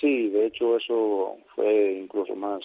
Sí, 0.00 0.28
de 0.28 0.46
hecho 0.46 0.76
eso 0.76 1.36
fue 1.54 1.92
incluso 1.92 2.34
más 2.36 2.62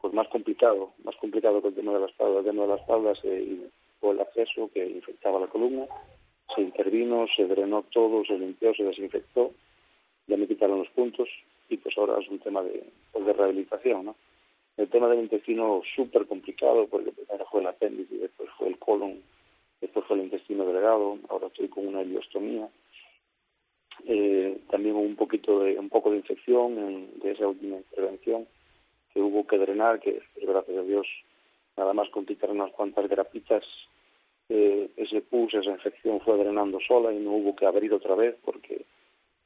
pues 0.00 0.14
más 0.14 0.26
complicado, 0.28 0.94
más 1.04 1.14
complicado 1.16 1.60
que 1.60 1.68
el 1.68 1.74
tema 1.74 1.92
de 1.92 2.00
la 2.00 2.06
espalda. 2.06 2.38
El 2.38 2.44
tema 2.46 2.62
de 2.62 2.68
la 2.68 2.76
espalda 2.76 3.14
se, 3.16 3.58
fue 4.00 4.12
el 4.12 4.20
acceso 4.20 4.70
que 4.72 4.88
infectaba 4.88 5.40
la 5.40 5.46
columna, 5.46 5.84
se 6.54 6.62
intervino, 6.62 7.26
se 7.36 7.46
drenó 7.46 7.84
todo, 7.92 8.24
se 8.24 8.38
limpió, 8.38 8.74
se 8.74 8.84
desinfectó, 8.84 9.52
ya 10.26 10.36
me 10.36 10.46
quitaron 10.46 10.78
los 10.78 10.88
puntos 10.90 11.28
y 11.68 11.76
pues 11.76 11.96
ahora 11.96 12.20
es 12.20 12.28
un 12.28 12.38
tema 12.38 12.62
de, 12.62 12.84
pues, 13.12 13.24
de 13.24 13.32
rehabilitación, 13.32 14.06
¿no? 14.06 14.16
El 14.76 14.88
tema 14.88 15.08
del 15.08 15.20
intestino 15.20 15.82
súper 15.94 16.26
complicado 16.26 16.86
porque 16.86 17.12
primero 17.12 17.46
fue 17.50 17.60
el 17.60 17.66
apéndice, 17.66 18.16
después 18.16 18.48
fue 18.56 18.68
el 18.68 18.78
colon, 18.78 19.20
después 19.80 20.06
fue 20.06 20.16
el 20.16 20.24
intestino 20.24 20.64
delgado, 20.64 21.18
ahora 21.28 21.48
estoy 21.48 21.68
con 21.68 21.86
una 21.86 22.02
ileostomía. 22.02 22.68
Eh, 24.06 24.58
también 24.70 24.94
hubo 24.94 25.02
un 25.02 25.16
poquito 25.16 25.60
de, 25.60 25.78
un 25.78 25.90
poco 25.90 26.10
de 26.10 26.16
infección 26.16 26.78
en, 26.78 27.20
de 27.20 27.32
esa 27.32 27.46
última 27.46 27.76
intervención 27.76 28.46
que 29.12 29.20
hubo 29.20 29.46
que 29.46 29.58
drenar, 29.58 30.00
que 30.00 30.22
pues, 30.34 30.46
gracias 30.46 30.78
a 30.78 30.82
Dios 30.82 31.06
nada 31.76 31.92
más 31.92 32.08
con 32.10 32.24
quitar 32.24 32.50
unas 32.50 32.72
cuantas 32.72 33.08
grapitas 33.08 33.64
eh, 34.50 34.90
ese 34.96 35.20
pus, 35.20 35.54
esa 35.54 35.70
infección 35.70 36.20
fue 36.20 36.36
drenando 36.36 36.80
sola 36.80 37.12
y 37.12 37.20
no 37.20 37.30
hubo 37.30 37.54
que 37.54 37.66
abrir 37.66 37.94
otra 37.94 38.16
vez 38.16 38.36
porque 38.44 38.84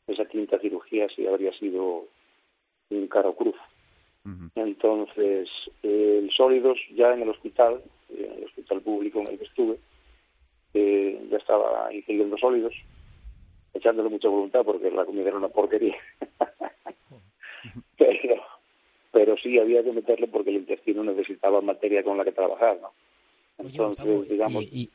esa 0.07 0.25
quinta 0.25 0.59
cirugía 0.59 1.09
sí 1.15 1.27
habría 1.27 1.53
sido 1.53 2.07
un 2.91 3.07
caro 3.09 3.35
cruz. 3.35 3.57
Entonces, 4.55 5.51
eh, 5.83 6.21
el 6.23 6.31
sólidos 6.31 6.79
ya 6.95 7.13
en 7.13 7.23
el 7.23 7.29
hospital, 7.29 7.83
eh, 8.09 8.31
en 8.31 8.39
el 8.39 8.45
hospital 8.45 8.81
público 8.81 9.21
en 9.21 9.27
el 9.27 9.39
que 9.39 9.45
estuve, 9.45 9.79
eh, 10.73 11.27
ya 11.31 11.37
estaba 11.37 11.93
ingiriendo 11.93 12.39
sólidos, 12.39 12.73
echándole 13.75 14.09
mucha 14.09 14.29
voluntad 14.29 14.65
porque 14.65 14.91
la 14.91 15.05
comida 15.05 15.29
era 15.29 15.37
una 15.37 15.49
porquería. 15.49 15.97
pero, 17.99 18.43
pero 19.13 19.37
sí 19.37 19.59
había 19.59 19.85
que 19.85 19.93
meterle 19.93 20.29
porque 20.29 20.49
el 20.49 20.57
intestino 20.57 21.05
necesitaba 21.05 21.61
materia 21.61 22.03
con 22.03 22.17
la 22.17 22.25
que 22.25 22.33
trabajar, 22.33 22.79
¿no? 22.81 22.93
Entonces, 23.59 24.29
digamos, 24.29 24.63
y, 24.65 24.67
y, 24.67 24.91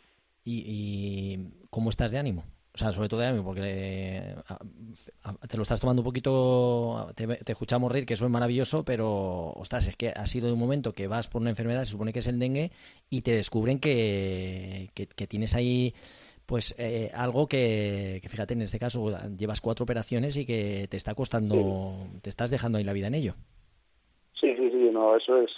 y- 0.45 0.63
y 0.67 1.67
cómo 1.69 1.89
estás 1.89 2.11
de 2.11 2.17
ánimo? 2.17 2.43
O 2.71 2.77
sea, 2.77 2.93
sobre 2.93 3.09
todo 3.09 3.19
de 3.21 3.25
ánimo, 3.27 3.43
porque 3.43 3.61
eh, 3.65 4.35
a- 4.47 4.59
a- 5.23 5.47
te 5.47 5.57
lo 5.57 5.63
estás 5.63 5.79
tomando 5.81 6.01
un 6.01 6.05
poquito, 6.05 7.11
te, 7.15 7.25
te 7.27 7.51
escuchamos 7.51 7.91
reír, 7.91 8.05
que 8.05 8.13
eso 8.13 8.25
es 8.25 8.31
maravilloso, 8.31 8.85
pero, 8.85 9.51
ostras, 9.53 9.87
es 9.87 9.95
que 9.95 10.09
ha 10.09 10.27
sido 10.27 10.47
de 10.47 10.53
un 10.53 10.59
momento 10.59 10.93
que 10.93 11.07
vas 11.07 11.27
por 11.27 11.41
una 11.41 11.49
enfermedad, 11.49 11.83
se 11.85 11.91
supone 11.91 12.13
que 12.13 12.19
es 12.19 12.27
el 12.27 12.37
dengue, 12.39 12.71
y 13.09 13.21
te 13.21 13.31
descubren 13.31 13.79
que, 13.79 14.91
que, 14.93 15.07
que 15.07 15.27
tienes 15.27 15.55
ahí, 15.55 15.93
pues, 16.45 16.75
eh, 16.77 17.11
algo 17.15 17.47
que, 17.47 18.19
que, 18.21 18.29
fíjate, 18.29 18.53
en 18.53 18.61
este 18.61 18.79
caso 18.79 19.09
llevas 19.35 19.61
cuatro 19.61 19.83
operaciones 19.83 20.37
y 20.37 20.45
que 20.45 20.87
te 20.89 20.95
está 20.97 21.15
costando, 21.15 22.07
te 22.21 22.29
estás 22.29 22.51
dejando 22.51 22.77
ahí 22.77 22.83
la 22.83 22.93
vida 22.93 23.07
en 23.07 23.15
ello. 23.15 23.35
Sí, 24.39 24.47
sí, 24.55 24.69
sí, 24.71 24.89
no, 24.93 25.17
eso 25.17 25.41
es, 25.41 25.49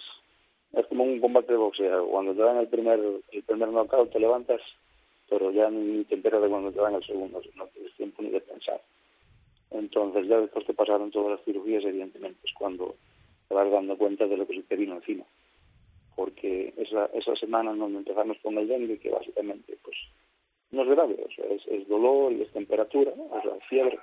es 0.74 0.86
como 0.88 1.04
un 1.04 1.20
combate 1.20 1.52
de 1.52 1.58
boxeo. 1.58 2.08
Cuando 2.08 2.34
te 2.34 2.42
dan 2.42 2.58
el 2.58 2.68
primer, 2.68 3.00
el 3.32 3.44
primer 3.44 3.70
knockout 3.70 4.12
te 4.12 4.20
levantas, 4.20 4.62
pero 5.30 5.52
ya 5.52 5.70
ni 5.70 6.04
te 6.06 6.16
enteras 6.16 6.42
de 6.42 6.50
cuando 6.50 6.72
te 6.72 6.80
dan 6.80 6.96
el 6.96 7.06
segundo, 7.06 7.42
no 7.56 7.68
tienes 7.68 7.94
tiempo 7.96 8.22
ni 8.22 8.30
de 8.30 8.42
pensar. 8.42 8.82
Entonces 9.72 10.28
ya 10.28 10.40
después 10.40 10.66
que 10.66 10.74
pasaron 10.74 11.12
todas 11.12 11.32
las 11.32 11.46
cirugías, 11.46 11.84
evidentemente 11.84 12.40
es 12.44 12.54
cuando 12.54 12.96
te 13.48 13.56
vas 13.56 13.72
dando 13.72 13.98
cuenta 13.98 14.28
de 14.28 14.38
lo 14.38 14.46
que 14.46 14.56
se 14.56 14.64
te 14.64 14.76
vino 14.76 14.96
encima. 14.96 15.26
Porque 16.16 16.74
esa, 16.78 17.06
esa 17.14 17.36
semana 17.36 17.74
donde 17.74 18.00
empezamos 18.00 18.38
con 18.44 18.58
el 18.58 18.68
dengue, 18.68 19.00
que 19.00 19.10
básicamente 19.10 19.78
pues 19.84 19.98
no 20.72 20.84
es 20.84 20.90
grave, 20.90 21.18
o 21.26 21.32
sea, 21.32 21.46
es, 21.46 21.88
dolor 21.88 22.32
y 22.32 22.42
es 22.42 22.52
temperatura, 22.52 23.12
o 23.12 23.42
sea, 23.42 23.52
fiebre, 23.68 24.00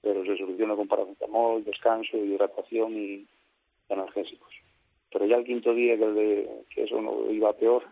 pero 0.00 0.24
se 0.24 0.36
soluciona 0.38 0.74
con 0.74 0.88
paracetamol, 0.88 1.64
descanso, 1.64 2.16
hidratación 2.16 2.96
y 2.96 3.26
analgésicos. 3.90 4.61
Pero 5.12 5.26
ya 5.26 5.36
el 5.36 5.44
quinto 5.44 5.74
día 5.74 5.96
que, 5.96 6.06
de, 6.06 6.64
que 6.74 6.84
eso 6.84 7.00
no 7.00 7.30
iba 7.30 7.52
peor 7.52 7.84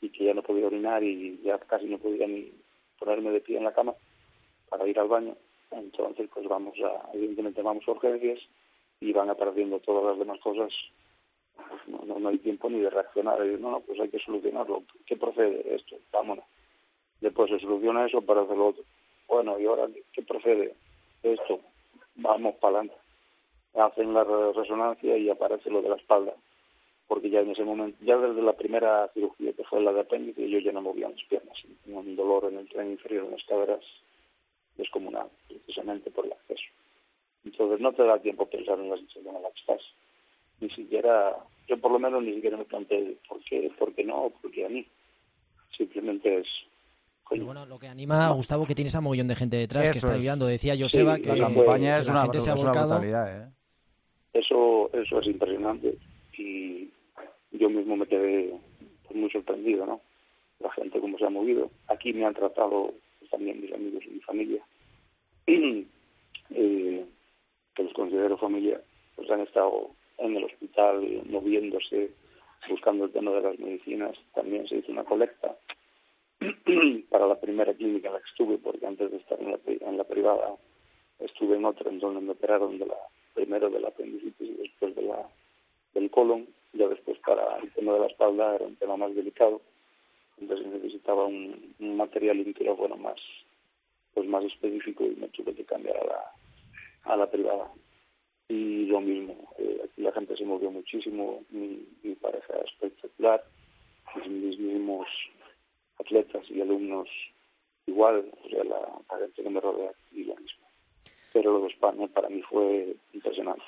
y 0.00 0.08
que 0.10 0.24
ya 0.24 0.34
no 0.34 0.42
podía 0.42 0.66
orinar 0.66 1.02
y 1.02 1.40
ya 1.42 1.58
casi 1.58 1.86
no 1.86 1.98
podía 1.98 2.26
ni 2.26 2.50
ponerme 2.98 3.30
de 3.30 3.40
pie 3.40 3.58
en 3.58 3.64
la 3.64 3.74
cama 3.74 3.94
para 4.68 4.86
ir 4.86 4.98
al 4.98 5.08
baño, 5.08 5.36
entonces 5.70 6.28
pues 6.32 6.48
vamos 6.48 6.74
a, 6.80 7.10
evidentemente 7.12 7.60
vamos 7.62 7.86
a 7.86 7.90
urgencias 7.90 8.40
y 9.00 9.12
van 9.12 9.28
apareciendo 9.28 9.80
todas 9.80 10.04
las 10.04 10.18
demás 10.18 10.40
cosas. 10.40 10.72
Pues 11.56 11.88
no, 11.88 12.04
no, 12.06 12.18
no 12.18 12.28
hay 12.30 12.38
tiempo 12.38 12.70
ni 12.70 12.80
de 12.80 12.88
reaccionar. 12.88 13.44
Y, 13.44 13.60
no, 13.60 13.70
no, 13.70 13.80
pues 13.80 14.00
hay 14.00 14.08
que 14.08 14.18
solucionarlo. 14.18 14.84
¿Qué 15.06 15.16
procede 15.16 15.74
esto? 15.74 15.96
Vámonos. 16.12 16.44
Después 17.20 17.50
se 17.50 17.58
soluciona 17.58 18.06
eso 18.06 18.22
para 18.22 18.42
hacer 18.42 18.56
lo 18.56 18.68
otro. 18.68 18.84
Bueno, 19.28 19.58
¿y 19.58 19.66
ahora 19.66 19.88
qué 20.12 20.22
procede? 20.22 20.74
Esto. 21.22 21.60
Vamos 22.16 22.54
para 22.56 22.78
adelante 22.78 23.02
hacen 23.74 24.12
la 24.12 24.24
resonancia 24.24 25.16
y 25.16 25.30
aparece 25.30 25.70
lo 25.70 25.82
de 25.82 25.88
la 25.88 25.96
espalda 25.96 26.34
porque 27.12 27.28
ya 27.28 27.40
en 27.40 27.50
ese 27.50 27.62
momento, 27.62 28.02
ya 28.02 28.16
desde 28.16 28.40
la 28.40 28.54
primera 28.54 29.06
cirugía 29.12 29.52
que 29.52 29.64
fue 29.64 29.82
la 29.82 29.92
de 29.92 30.00
apéndice, 30.00 30.48
yo 30.48 30.58
ya 30.60 30.72
no 30.72 30.80
movía 30.80 31.10
mis 31.10 31.22
piernas, 31.26 31.58
tenía 31.84 32.00
un 32.00 32.16
dolor 32.16 32.50
en 32.50 32.56
el 32.56 32.66
tren 32.70 32.90
inferior, 32.90 33.26
en 33.26 33.32
las 33.32 33.44
caderas, 33.44 33.84
descomunal, 34.78 35.28
precisamente 35.46 36.10
por 36.10 36.24
el 36.24 36.32
acceso. 36.32 36.62
Entonces 37.44 37.80
no 37.80 37.92
te 37.92 38.02
da 38.02 38.18
tiempo 38.18 38.44
a 38.44 38.48
pensar 38.48 38.78
en 38.78 38.88
la 38.88 38.96
situación 38.96 39.36
en 39.36 39.42
la 39.42 39.50
que 39.50 39.60
estás, 39.60 39.82
ni 40.62 40.70
siquiera 40.70 41.36
yo 41.68 41.76
por 41.76 41.92
lo 41.92 41.98
menos 41.98 42.22
ni 42.22 42.32
siquiera 42.32 42.56
me 42.56 42.64
planteé 42.64 43.18
por 43.28 43.44
qué, 43.44 43.70
por 43.78 43.92
qué 43.92 44.04
no, 44.04 44.32
porque 44.40 44.64
a 44.64 44.70
mí. 44.70 44.86
Simplemente 45.76 46.38
es 46.38 46.46
pero 47.28 47.44
bueno, 47.44 47.66
lo 47.66 47.78
que 47.78 47.88
anima 47.88 48.28
a 48.28 48.32
Gustavo 48.32 48.64
que 48.64 48.74
tienes 48.74 48.94
a 48.94 49.02
mogollón 49.02 49.28
de 49.28 49.36
gente 49.36 49.58
detrás 49.58 49.90
que 49.90 49.98
está 49.98 50.12
ayudando. 50.12 50.46
Decía 50.46 50.76
Joseba 50.78 51.18
que 51.18 51.28
la 51.28 51.46
campaña 51.46 51.98
es, 51.98 52.08
una, 52.08 52.22
gente 52.22 52.40
se 52.40 52.50
ha 52.50 52.54
volcado. 52.54 53.02
¿eh? 53.02 53.48
Eso, 54.32 54.90
eso 54.94 55.20
es 55.20 55.26
impresionante 55.26 55.98
y 56.42 56.90
yo 57.52 57.70
mismo 57.70 57.96
me 57.96 58.06
quedé 58.06 58.54
pues, 59.06 59.18
muy 59.18 59.30
sorprendido, 59.30 59.86
¿no? 59.86 60.00
La 60.60 60.70
gente 60.72 61.00
cómo 61.00 61.18
se 61.18 61.26
ha 61.26 61.30
movido. 61.30 61.70
Aquí 61.88 62.12
me 62.12 62.24
han 62.24 62.34
tratado 62.34 62.94
también 63.30 63.60
mis 63.60 63.72
amigos 63.72 64.04
y 64.06 64.10
mi 64.10 64.20
familia, 64.20 64.62
eh, 65.46 67.04
que 67.74 67.82
los 67.82 67.92
considero 67.94 68.36
familia, 68.36 68.80
pues 69.16 69.30
han 69.30 69.40
estado 69.40 69.90
en 70.18 70.36
el 70.36 70.44
hospital 70.44 71.22
moviéndose, 71.30 72.10
buscando 72.68 73.06
el 73.06 73.12
tema 73.12 73.32
de 73.32 73.40
las 73.40 73.58
medicinas. 73.58 74.16
También 74.34 74.68
se 74.68 74.76
hizo 74.76 74.92
una 74.92 75.04
colecta 75.04 75.56
para 77.10 77.26
la 77.26 77.40
primera 77.40 77.72
clínica 77.74 78.08
en 78.08 78.14
la 78.14 78.20
que 78.20 78.28
estuve, 78.30 78.58
porque 78.58 78.86
antes 78.86 79.10
de 79.10 79.16
estar 79.16 79.40
en 79.40 79.50
la, 79.50 79.58
en 79.66 79.96
la 79.96 80.04
privada 80.04 80.54
estuve 81.18 81.56
en 81.56 81.64
otra 81.64 81.90
en 81.90 81.98
donde 81.98 82.20
me 82.20 82.32
operaron 82.32 82.78
de 82.78 82.86
la 82.86 82.96
primero 83.34 83.70
de 83.70 83.80
la 83.80 83.88
apendicitis 83.88 84.50
y 84.50 84.54
después 84.54 84.94
de 84.94 85.02
la 85.02 85.26
del 85.94 86.10
colon. 86.10 86.46
Ya 86.72 86.88
después 86.88 87.18
para 87.18 87.58
el 87.58 87.70
tema 87.72 87.92
de 87.94 88.00
la 88.00 88.06
espalda 88.06 88.54
era 88.56 88.64
un 88.64 88.76
tema 88.76 88.96
más 88.96 89.14
delicado, 89.14 89.60
entonces 90.38 90.66
necesitaba 90.66 91.26
un, 91.26 91.74
material 91.78 92.38
y 92.38 92.52
bueno 92.76 92.96
más 92.96 93.18
pues 94.14 94.26
más 94.26 94.44
específico 94.44 95.04
y 95.04 95.16
me 95.16 95.28
tuve 95.28 95.54
que 95.54 95.64
cambiar 95.64 95.96
a 95.96 96.04
la 96.04 96.32
a 97.04 97.16
la 97.16 97.30
privada 97.30 97.70
y 98.48 98.86
lo 98.86 99.00
mismo 99.00 99.34
eh, 99.58 99.82
aquí 99.84 100.02
la 100.02 100.12
gente 100.12 100.36
se 100.36 100.44
movió 100.44 100.70
muchísimo 100.70 101.42
mi, 101.50 101.86
mi 102.02 102.14
pareja 102.14 102.54
espectacular 102.64 103.44
mis 104.28 104.58
mismos 104.58 105.06
atletas 105.98 106.44
y 106.50 106.60
alumnos 106.60 107.08
igual, 107.86 108.30
o 108.44 108.48
sea, 108.48 108.64
la, 108.64 109.18
gente 109.18 109.42
que 109.42 109.50
me 109.50 109.60
rodea 109.60 109.92
y 110.12 110.24
lo 110.24 110.34
mismo. 110.36 110.66
Pero 111.32 111.52
lo 111.52 111.60
de 111.60 111.68
España 111.68 112.06
para 112.08 112.28
mí 112.28 112.42
fue 112.42 112.94
impresionante. 113.12 113.62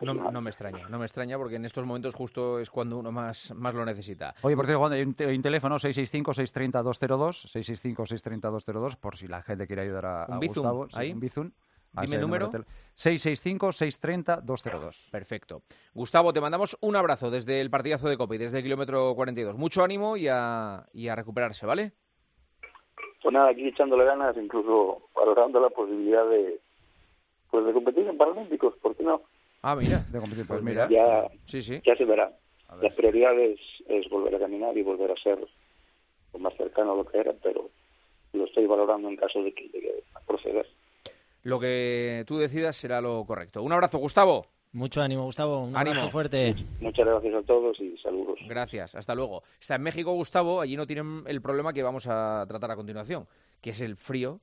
No, 0.00 0.14
no, 0.14 0.40
me 0.40 0.50
extraña, 0.50 0.88
no 0.88 0.98
me 0.98 1.04
extraña 1.04 1.38
porque 1.38 1.56
en 1.56 1.64
estos 1.64 1.84
momentos 1.84 2.14
justo 2.14 2.58
es 2.58 2.70
cuando 2.70 2.98
uno 2.98 3.12
más, 3.12 3.52
más 3.54 3.74
lo 3.74 3.84
necesita. 3.84 4.34
Oye, 4.42 4.56
por 4.56 4.66
cierto, 4.66 4.80
Juan, 4.80 4.92
hay 4.92 5.02
un, 5.02 5.42
teléfono 5.42 5.76
665-630-202, 5.76 7.96
665-630-202, 7.96 8.96
por 8.96 9.16
si 9.16 9.28
la 9.28 9.42
gente 9.42 9.66
quiere 9.66 9.82
ayudar 9.82 10.06
a, 10.06 10.26
¿Un 10.28 10.40
Gustavo. 10.40 10.88
¿Ahí? 10.94 11.12
un 11.12 11.20
Bizum. 11.20 11.50
Dime 12.00 12.16
el 12.16 12.22
número. 12.22 12.50
665-630-202. 12.96 15.10
Perfecto. 15.10 15.60
Gustavo, 15.92 16.32
te 16.32 16.40
mandamos 16.40 16.78
un 16.80 16.96
abrazo 16.96 17.30
desde 17.30 17.60
el 17.60 17.68
partidazo 17.68 18.08
de 18.08 18.16
Copi, 18.16 18.38
desde 18.38 18.56
el 18.58 18.64
kilómetro 18.64 19.14
42. 19.14 19.58
Mucho 19.58 19.84
ánimo 19.84 20.16
y 20.16 20.28
a, 20.28 20.86
y 20.94 21.08
a 21.08 21.14
recuperarse, 21.14 21.66
¿vale? 21.66 21.92
Pues 23.22 23.34
nada, 23.34 23.50
aquí 23.50 23.68
echándole 23.68 24.04
ganas, 24.04 24.36
incluso 24.36 25.02
valorando 25.14 25.60
la 25.60 25.70
posibilidad 25.70 26.28
de, 26.28 26.58
pues 27.50 27.64
de 27.66 27.72
competir 27.72 28.08
en 28.08 28.16
Paralímpicos, 28.16 28.74
¿por 28.78 28.96
qué 28.96 29.04
no? 29.04 29.22
Ah, 29.62 29.76
mira, 29.76 30.00
de 30.10 30.18
competir, 30.18 30.46
pues, 30.46 30.62
mira. 30.62 30.88
Ya, 30.88 31.28
sí, 31.46 31.62
sí. 31.62 31.80
ya 31.84 31.96
se 31.96 32.04
verá. 32.04 32.32
La 32.80 32.90
prioridad 32.90 33.38
es, 33.38 33.60
volver 34.10 34.34
a 34.34 34.38
caminar 34.38 34.76
y 34.76 34.82
volver 34.82 35.10
a 35.10 35.16
ser 35.22 35.38
lo 36.32 36.38
más 36.38 36.54
cercano 36.56 36.92
a 36.92 36.96
lo 36.96 37.04
que 37.04 37.18
era, 37.18 37.32
pero 37.42 37.70
lo 38.32 38.44
estoy 38.44 38.66
valorando 38.66 39.08
en 39.08 39.16
caso 39.16 39.42
de 39.42 39.52
que 39.52 39.68
llegue 39.68 40.02
a 40.14 40.20
proceder 40.20 40.66
lo 41.42 41.58
que 41.58 42.24
tú 42.26 42.38
decidas 42.38 42.76
será 42.76 43.00
lo 43.00 43.24
correcto. 43.24 43.62
Un 43.62 43.72
abrazo, 43.72 43.98
Gustavo. 43.98 44.46
Mucho 44.72 45.02
ánimo, 45.02 45.24
Gustavo. 45.24 45.64
Un 45.64 45.76
ánimo 45.76 46.08
fuerte. 46.10 46.54
Muchas 46.80 47.06
gracias 47.06 47.34
a 47.34 47.42
todos 47.42 47.78
y 47.80 47.96
saludos. 47.98 48.38
Gracias, 48.48 48.94
hasta 48.94 49.14
luego. 49.14 49.42
Está 49.60 49.74
en 49.74 49.82
México, 49.82 50.12
Gustavo. 50.12 50.60
Allí 50.60 50.76
no 50.76 50.86
tienen 50.86 51.24
el 51.26 51.42
problema 51.42 51.72
que 51.72 51.82
vamos 51.82 52.06
a 52.08 52.46
tratar 52.48 52.70
a 52.70 52.76
continuación, 52.76 53.26
que 53.60 53.70
es 53.70 53.80
el 53.80 53.96
frío. 53.96 54.40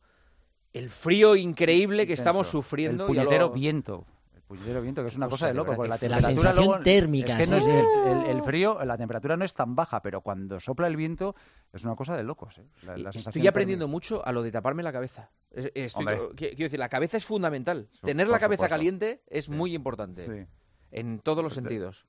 El 0.71 0.89
frío 0.89 1.35
increíble 1.35 2.05
que 2.05 2.13
estamos 2.13 2.47
sufriendo. 2.47 3.05
El 3.05 3.07
puñetero 3.07 3.49
viento 3.49 4.05
puñetero 4.49 4.81
viento, 4.81 5.03
que 5.03 5.09
es 5.09 5.15
una 5.15 5.27
pues 5.27 5.39
cosa 5.39 5.47
de 5.47 5.53
loco. 5.53 5.85
la, 5.85 5.97
sensación 5.97 6.81
térmica. 6.81 7.39
Es 7.39 7.47
que 7.47 7.55
no 7.55 7.57
es 7.57 7.67
el, 7.67 8.41
frío, 8.41 8.83
la 8.83 8.97
temperatura 8.97 9.37
no 9.37 9.45
es 9.45 9.53
tan 9.53 9.75
baja, 9.75 10.01
pero 10.01 10.21
cuando 10.21 10.59
sopla 10.59 10.87
el 10.87 10.95
viento 10.95 11.35
es 11.71 11.83
una 11.83 11.95
cosa 11.95 12.17
de 12.17 12.23
locos. 12.23 12.57
¿eh? 12.57 12.65
estoy 13.13 13.45
aprendiendo 13.45 13.87
mucho 13.87 14.25
a 14.25 14.31
lo 14.31 14.41
de 14.41 14.51
taparme 14.51 14.81
la 14.81 14.91
cabeza. 14.91 15.29
quiero 15.53 16.63
decir, 16.63 16.79
la 16.79 16.89
cabeza 16.89 17.17
es 17.17 17.25
fundamental. 17.25 17.87
Tener 18.01 18.27
la 18.27 18.39
cabeza 18.39 18.67
caliente 18.67 19.21
es 19.27 19.49
muy 19.49 19.75
importante. 19.75 20.47
En 20.91 21.19
todos 21.19 21.43
los 21.43 21.53
sentidos. 21.53 22.07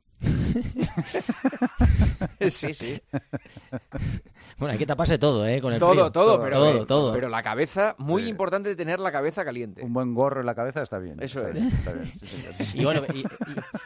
sí, 2.51 2.75
sí. 2.75 3.01
Bueno, 4.59 4.73
hay 4.73 4.79
que 4.79 4.87
taparse 4.87 5.19
todo, 5.19 5.47
¿eh? 5.47 5.61
Con 5.61 5.73
el 5.73 5.79
todo, 5.79 5.93
frío. 5.93 6.13
Todo, 6.13 6.41
pero, 6.41 6.57
todo, 6.57 6.87
todo. 6.87 7.13
Pero 7.13 7.29
la 7.29 7.43
cabeza, 7.43 7.95
muy 7.99 8.29
importante 8.29 8.77
tener 8.77 9.01
la 9.01 9.11
cabeza 9.11 9.45
caliente. 9.45 9.83
Un 9.83 9.93
buen 9.93 10.15
gorro 10.15 10.41
en 10.41 10.47
la 10.47 10.55
cabeza 10.55 10.83
está 10.83 10.99
bien. 10.99 11.23
Eso 11.23 11.47
es. 11.47 12.75
y 12.75 12.85
bueno, 12.85 13.03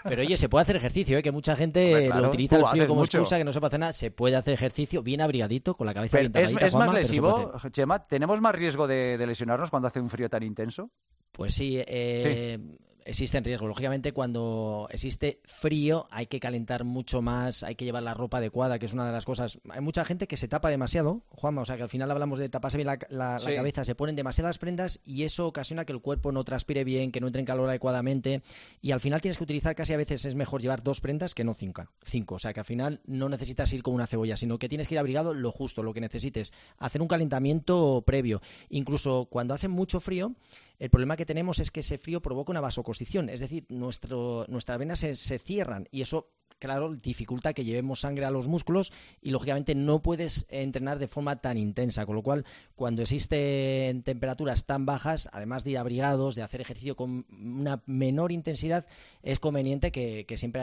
pero 0.05 0.23
oye, 0.23 0.37
se 0.37 0.49
puede 0.49 0.63
hacer 0.63 0.77
ejercicio, 0.77 1.19
¿eh? 1.19 1.23
Que 1.23 1.31
mucha 1.31 1.57
gente 1.57 2.09
lo 2.09 2.29
utiliza 2.29 2.57
el 2.57 2.67
frío 2.67 2.89
como 2.89 3.05
excusa, 3.05 3.39
que 3.39 3.45
no 3.45 3.53
se 3.53 3.61
puede 3.61 3.69
hacer 3.69 3.81
nada. 3.81 3.93
Se 3.93 4.11
puede 4.11 4.37
hacer 4.37 4.55
ejercicio 4.55 5.03
bien 5.03 5.21
abrigadito, 5.21 5.77
con 5.77 5.87
la 5.87 5.95
cabeza 5.95 6.19
bien 6.19 6.33
¿Es, 6.35 6.53
es 6.53 6.75
más 6.75 6.93
lesivo, 6.93 7.53
Chema? 7.71 8.03
¿Tenemos 8.03 8.41
más 8.41 8.55
riesgo 8.55 8.87
de, 8.87 9.17
de, 9.17 9.27
lesionarnos 9.27 9.71
cuando 9.71 9.89
hace 9.89 10.01
un 10.01 10.11
frío 10.11 10.29
tan 10.29 10.43
intenso? 10.43 10.91
Pues 11.33 11.55
sí, 11.55 11.83
eh, 11.87 12.59
existen 13.05 13.45
riesgos. 13.45 13.69
Lógicamente, 13.69 14.13
cuando 14.13 14.89
existe 14.91 15.41
frío, 15.45 16.07
hay 16.11 16.27
que 16.27 16.41
calentar 16.41 16.85
mucho 16.85 17.23
más, 17.23 17.63
hay 17.63 17.75
que 17.75 17.85
llevar 17.85 18.03
la 18.03 18.15
ropa 18.15 18.39
adecuada, 18.39 18.79
que 18.79 18.87
es 18.87 18.93
una 18.93 19.07
de 19.07 19.13
las 19.13 19.25
cosas. 19.25 19.61
Hay 19.71 19.81
mucha 19.81 20.05
gente 20.05 20.27
que 20.27 20.37
se 20.37 20.49
tapa 20.49 20.71
demasiado, 20.71 21.23
Juanma, 21.31 21.63
o 21.63 21.65
sea 21.65 21.77
que 21.77 21.83
al 21.83 21.89
final 21.89 22.11
hablamos 22.11 22.39
de 22.39 22.49
taparse 22.49 22.79
bien 22.79 22.87
la, 22.87 23.39
cabeza, 23.39 23.85
se 23.85 23.95
ponen 23.95 24.17
demasiadas 24.17 24.59
prendas 24.59 25.01
y 25.05 25.25
eso 25.25 25.47
ocasiona 25.47 25.85
que 25.85 25.93
el 25.93 26.01
cuerpo 26.01 26.33
no 26.33 26.45
transpire 26.45 26.85
bien, 26.85 27.13
que 27.13 27.21
no 27.21 27.27
entre 27.27 27.41
en 27.41 27.47
calor 27.47 27.69
adecuadamente 27.69 28.43
y 28.81 28.93
al 28.93 29.01
final 29.01 29.21
tienes 29.21 29.39
que 29.39 29.45
utilizar 29.45 29.75
casi 29.75 29.93
a 29.93 29.97
veces 29.97 30.25
es 30.25 30.35
mejor 30.35 30.61
llevar 30.61 30.83
dos 30.83 31.01
prendas 31.01 31.35
que 31.35 31.45
no 31.45 31.55
cinco. 31.55 31.87
cinco. 32.05 32.37
O 32.37 32.39
sea 32.39 32.53
que 32.53 32.61
al 32.61 32.67
final 32.67 33.01
no 33.07 33.29
necesitas 33.29 33.73
ir 33.73 33.83
con 33.83 33.95
una 33.95 34.07
cebolla, 34.07 34.37
sino 34.37 34.59
que 34.59 34.69
tienes 34.69 34.89
que 34.89 34.95
ir 34.95 34.99
abrigado 34.99 35.35
lo 35.35 35.53
justo, 35.53 35.83
lo 35.83 35.93
que 35.93 36.01
necesites. 36.01 36.53
Hacer 36.79 37.03
un 37.03 37.09
calentamiento 37.09 38.03
previo. 38.07 38.41
Incluso 38.69 39.27
cuando 39.31 39.55
hace 39.55 39.69
mucho 39.69 40.01
frío, 40.01 40.35
el 40.79 40.91
problema 40.91 41.17
que 41.17 41.27
tenemos 41.27 41.61
es 41.61 41.71
que 41.71 41.81
ese 41.81 41.99
frío 41.99 42.21
provoca 42.21 42.51
una 42.51 42.61
vasoconstricción, 42.61 42.94
es 43.29 43.41
decir, 43.41 43.67
nuestro, 43.69 44.45
nuestras 44.49 44.79
venas 44.79 45.01
se, 45.01 45.17
se 45.17 45.39
cierran 45.39 45.89
y 45.91 46.03
eso 46.03 46.33
claro, 46.59 46.95
dificulta 46.95 47.53
que 47.53 47.65
llevemos 47.65 48.01
sangre 48.01 48.25
a 48.25 48.31
los 48.31 48.49
músculos 48.49 48.93
y 49.21 49.31
lógicamente 49.31 49.75
no 49.75 50.03
puedes 50.03 50.47
entrenar 50.49 50.99
de 50.99 51.09
forma 51.09 51.37
tan 51.37 51.59
intensa, 51.59 52.07
con 52.07 52.17
lo 52.17 52.23
cual 52.23 52.45
cuando 52.75 53.03
existen 53.03 54.03
temperaturas 54.03 54.65
tan 54.65 54.87
bajas, 54.87 55.29
además 55.33 55.65
de 55.65 55.73
ir 55.73 55.79
abrigados, 55.79 56.35
de 56.35 56.43
hacer 56.43 56.61
ejercicio 56.61 56.97
con 56.97 57.27
una 57.31 57.83
menor 57.87 58.33
intensidad, 58.33 58.87
es 59.23 59.39
conveniente 59.39 59.93
que, 59.93 60.27
siempre 60.37 60.63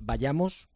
vayamos 0.00 0.68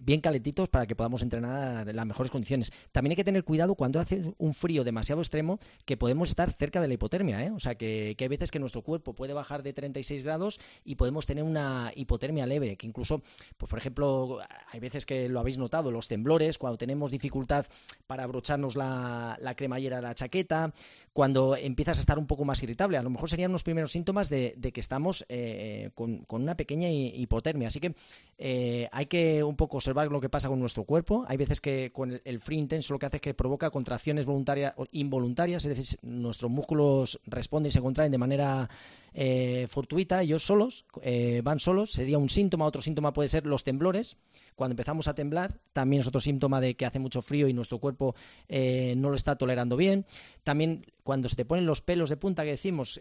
bien 0.00 0.20
calentitos 0.20 0.68
para 0.68 0.86
que 0.86 0.96
podamos 0.96 1.22
entrenar 1.22 1.88
en 1.88 1.96
las 1.96 2.06
mejores 2.06 2.30
condiciones. 2.30 2.72
También 2.92 3.12
hay 3.12 3.16
que 3.16 3.24
tener 3.24 3.44
cuidado 3.44 3.74
cuando 3.74 4.00
hace 4.00 4.34
un 4.38 4.54
frío 4.54 4.84
demasiado 4.84 5.20
extremo 5.20 5.58
que 5.84 5.96
podemos 5.96 6.30
estar 6.30 6.52
cerca 6.52 6.80
de 6.80 6.88
la 6.88 6.94
hipotermia, 6.94 7.44
¿eh? 7.44 7.50
o 7.50 7.60
sea 7.60 7.76
que, 7.76 8.14
que 8.16 8.24
hay 8.24 8.28
veces 8.28 8.50
que 8.50 8.58
nuestro 8.58 8.82
cuerpo 8.82 9.14
puede 9.14 9.32
bajar 9.32 9.62
de 9.62 9.72
36 9.72 10.22
grados 10.22 10.60
y 10.84 10.96
podemos 10.96 11.26
tener 11.26 11.44
una 11.44 11.92
hipotermia 11.94 12.46
leve, 12.46 12.76
que 12.76 12.86
incluso 12.86 13.22
pues 13.56 13.68
por 13.68 13.78
ejemplo, 13.78 14.38
hay 14.72 14.80
veces 14.80 15.06
que 15.06 15.28
lo 15.28 15.40
habéis 15.40 15.58
notado, 15.58 15.90
los 15.90 16.08
temblores, 16.08 16.58
cuando 16.58 16.78
tenemos 16.78 17.10
dificultad 17.10 17.66
para 18.06 18.24
abrocharnos 18.24 18.76
la, 18.76 19.36
cremallera 19.56 19.96
de 19.96 20.02
la 20.02 20.14
chaqueta, 20.14 20.72
cuando 21.12 21.56
empiezas 21.56 21.98
a 21.98 22.00
estar 22.00 22.18
un 22.18 22.26
poco 22.26 22.44
más 22.44 22.62
irritable. 22.62 22.96
A 22.96 23.02
lo 23.02 23.10
mejor 23.10 23.28
serían 23.28 23.50
unos 23.50 23.64
primeros 23.64 23.92
síntomas 23.92 24.28
de, 24.28 24.54
que 24.72 24.80
estamos 24.80 25.24
eh, 25.28 25.90
con, 25.94 26.24
una 26.28 26.56
pequeña 26.56 26.90
hipotermia. 26.90 27.68
Así 27.68 27.80
que 27.80 27.94
eh, 28.38 28.88
hay 28.92 29.06
que 29.06 29.42
un 29.42 29.56
poco 29.56 29.78
observar 29.78 30.10
lo 30.10 30.20
que 30.20 30.28
pasa 30.28 30.48
con 30.48 30.60
nuestro 30.60 30.84
cuerpo. 30.84 31.24
Hay 31.28 31.36
veces 31.36 31.60
que 31.60 31.90
con 31.92 32.20
el, 32.24 32.40
frío 32.40 32.58
intenso 32.58 32.94
lo 32.94 32.98
que 32.98 33.06
hace 33.06 33.16
es 33.16 33.22
que 33.22 33.34
provoca 33.34 33.70
contracciones 33.70 34.26
voluntarias 34.26 34.72
o 34.76 34.86
involuntarias, 34.92 35.64
es 35.64 35.76
decir, 35.76 35.98
nuestros 36.02 36.50
músculos 36.50 37.20
responden 37.26 37.68
y 37.68 37.72
se 37.72 37.80
contraen 37.80 38.12
de 38.12 38.18
manera 38.18 38.68
eh, 39.14 39.66
fortuita, 39.68 40.22
ellos 40.22 40.44
solos, 40.44 40.84
eh, 41.02 41.40
van 41.42 41.58
solos, 41.58 41.90
sería 41.90 42.18
un 42.18 42.28
síntoma, 42.28 42.66
otro 42.66 42.82
síntoma 42.82 43.12
puede 43.12 43.28
ser 43.28 43.46
los 43.46 43.64
temblores, 43.64 44.16
cuando 44.54 44.72
empezamos 44.72 45.08
a 45.08 45.14
temblar, 45.14 45.58
también 45.72 46.00
es 46.00 46.08
otro 46.08 46.20
síntoma 46.20 46.60
de 46.60 46.74
que 46.74 46.86
hace 46.86 46.98
mucho 46.98 47.22
frío 47.22 47.48
y 47.48 47.52
nuestro 47.52 47.78
cuerpo 47.78 48.14
eh, 48.48 48.94
no 48.96 49.10
lo 49.10 49.16
está 49.16 49.36
tolerando 49.36 49.76
bien, 49.76 50.06
también 50.44 50.86
cuando 51.02 51.28
se 51.28 51.36
te 51.36 51.44
ponen 51.44 51.66
los 51.66 51.82
pelos 51.82 52.10
de 52.10 52.16
punta 52.16 52.44
que 52.44 52.50
decimos, 52.50 53.00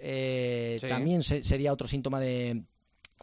también 0.82 1.24
sería 1.24 1.74
otro 1.74 1.88
síntoma 1.88 2.20
de 2.20 2.64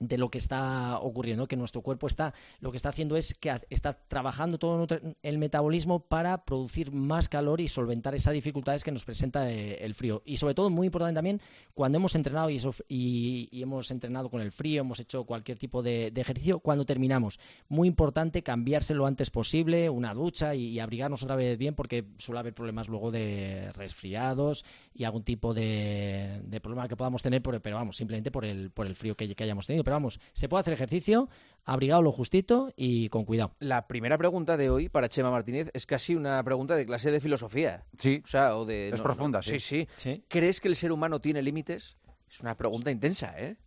de 0.00 0.18
lo 0.18 0.30
que 0.30 0.38
está 0.38 0.98
ocurriendo, 0.98 1.46
que 1.46 1.56
nuestro 1.56 1.80
cuerpo 1.80 2.06
está, 2.06 2.34
lo 2.60 2.70
que 2.70 2.76
está 2.76 2.90
haciendo 2.90 3.16
es 3.16 3.34
que 3.34 3.60
está 3.70 3.94
trabajando 3.94 4.58
todo 4.58 4.86
el 5.22 5.38
metabolismo 5.38 6.00
para 6.00 6.44
producir 6.44 6.92
más 6.92 7.28
calor 7.28 7.60
y 7.60 7.68
solventar 7.68 8.14
esas 8.14 8.34
dificultades 8.34 8.84
que 8.84 8.92
nos 8.92 9.04
presenta 9.04 9.50
eh, 9.50 9.78
el 9.84 9.94
frío. 9.94 10.22
Y 10.24 10.36
sobre 10.36 10.54
todo, 10.54 10.68
muy 10.70 10.86
importante 10.86 11.16
también, 11.16 11.40
cuando 11.74 11.96
hemos 11.96 12.14
entrenado 12.14 12.50
y, 12.50 12.60
y, 12.88 13.62
hemos 13.62 13.90
entrenado 13.90 14.28
con 14.28 14.40
el 14.40 14.52
frío, 14.52 14.82
hemos 14.82 15.00
hecho 15.00 15.24
cualquier 15.24 15.58
tipo 15.58 15.82
de, 15.82 16.12
ejercicio, 16.14 16.58
cuando 16.58 16.84
terminamos, 16.84 17.38
muy 17.68 17.88
importante 17.88 18.42
cambiarse 18.42 18.94
lo 18.94 19.06
antes 19.06 19.30
posible, 19.30 19.88
una 19.88 20.12
ducha 20.12 20.54
y, 20.54 20.78
abrigarnos 20.78 21.22
otra 21.22 21.36
vez 21.36 21.56
bien, 21.56 21.74
porque 21.74 22.04
suele 22.18 22.40
haber 22.40 22.54
problemas 22.54 22.88
luego 22.88 23.10
de 23.10 23.72
resfriados 23.72 24.64
y 24.94 25.04
algún 25.04 25.22
tipo 25.22 25.54
de, 25.54 26.42
problema 26.62 26.88
que 26.88 26.96
podamos 26.96 27.22
tener, 27.22 27.42
pero 27.42 27.76
vamos, 27.76 27.96
simplemente 27.96 28.30
por 28.30 28.44
el, 28.44 28.70
por 28.70 28.86
el 28.86 28.94
frío 28.94 29.14
que 29.14 29.34
hayamos 29.38 29.66
tenido 29.66 29.85
pero 29.86 29.94
vamos, 29.94 30.18
se 30.32 30.48
puede 30.48 30.62
hacer 30.62 30.72
ejercicio, 30.74 31.28
abrigado 31.64 32.02
lo 32.02 32.10
justito 32.10 32.72
y 32.74 33.08
con 33.08 33.24
cuidado. 33.24 33.54
La 33.60 33.86
primera 33.86 34.18
pregunta 34.18 34.56
de 34.56 34.68
hoy 34.68 34.88
para 34.88 35.08
Chema 35.08 35.30
Martínez 35.30 35.70
es 35.74 35.86
casi 35.86 36.16
una 36.16 36.42
pregunta 36.42 36.74
de 36.74 36.84
clase 36.84 37.12
de 37.12 37.20
filosofía. 37.20 37.84
Sí. 37.96 38.20
O 38.24 38.26
sea, 38.26 38.56
o 38.56 38.64
de... 38.64 38.88
Es 38.88 39.00
profunda, 39.00 39.42
sí. 39.42 39.60
sí. 39.60 39.86
Sí, 39.96 40.24
¿Crees 40.26 40.60
que 40.60 40.66
el 40.66 40.74
ser 40.74 40.90
humano 40.90 41.20
tiene 41.20 41.40
límites? 41.40 41.98
Es 42.28 42.40
una 42.40 42.56
pregunta 42.56 42.90
intensa, 42.90 43.32
¿eh? 43.38 43.58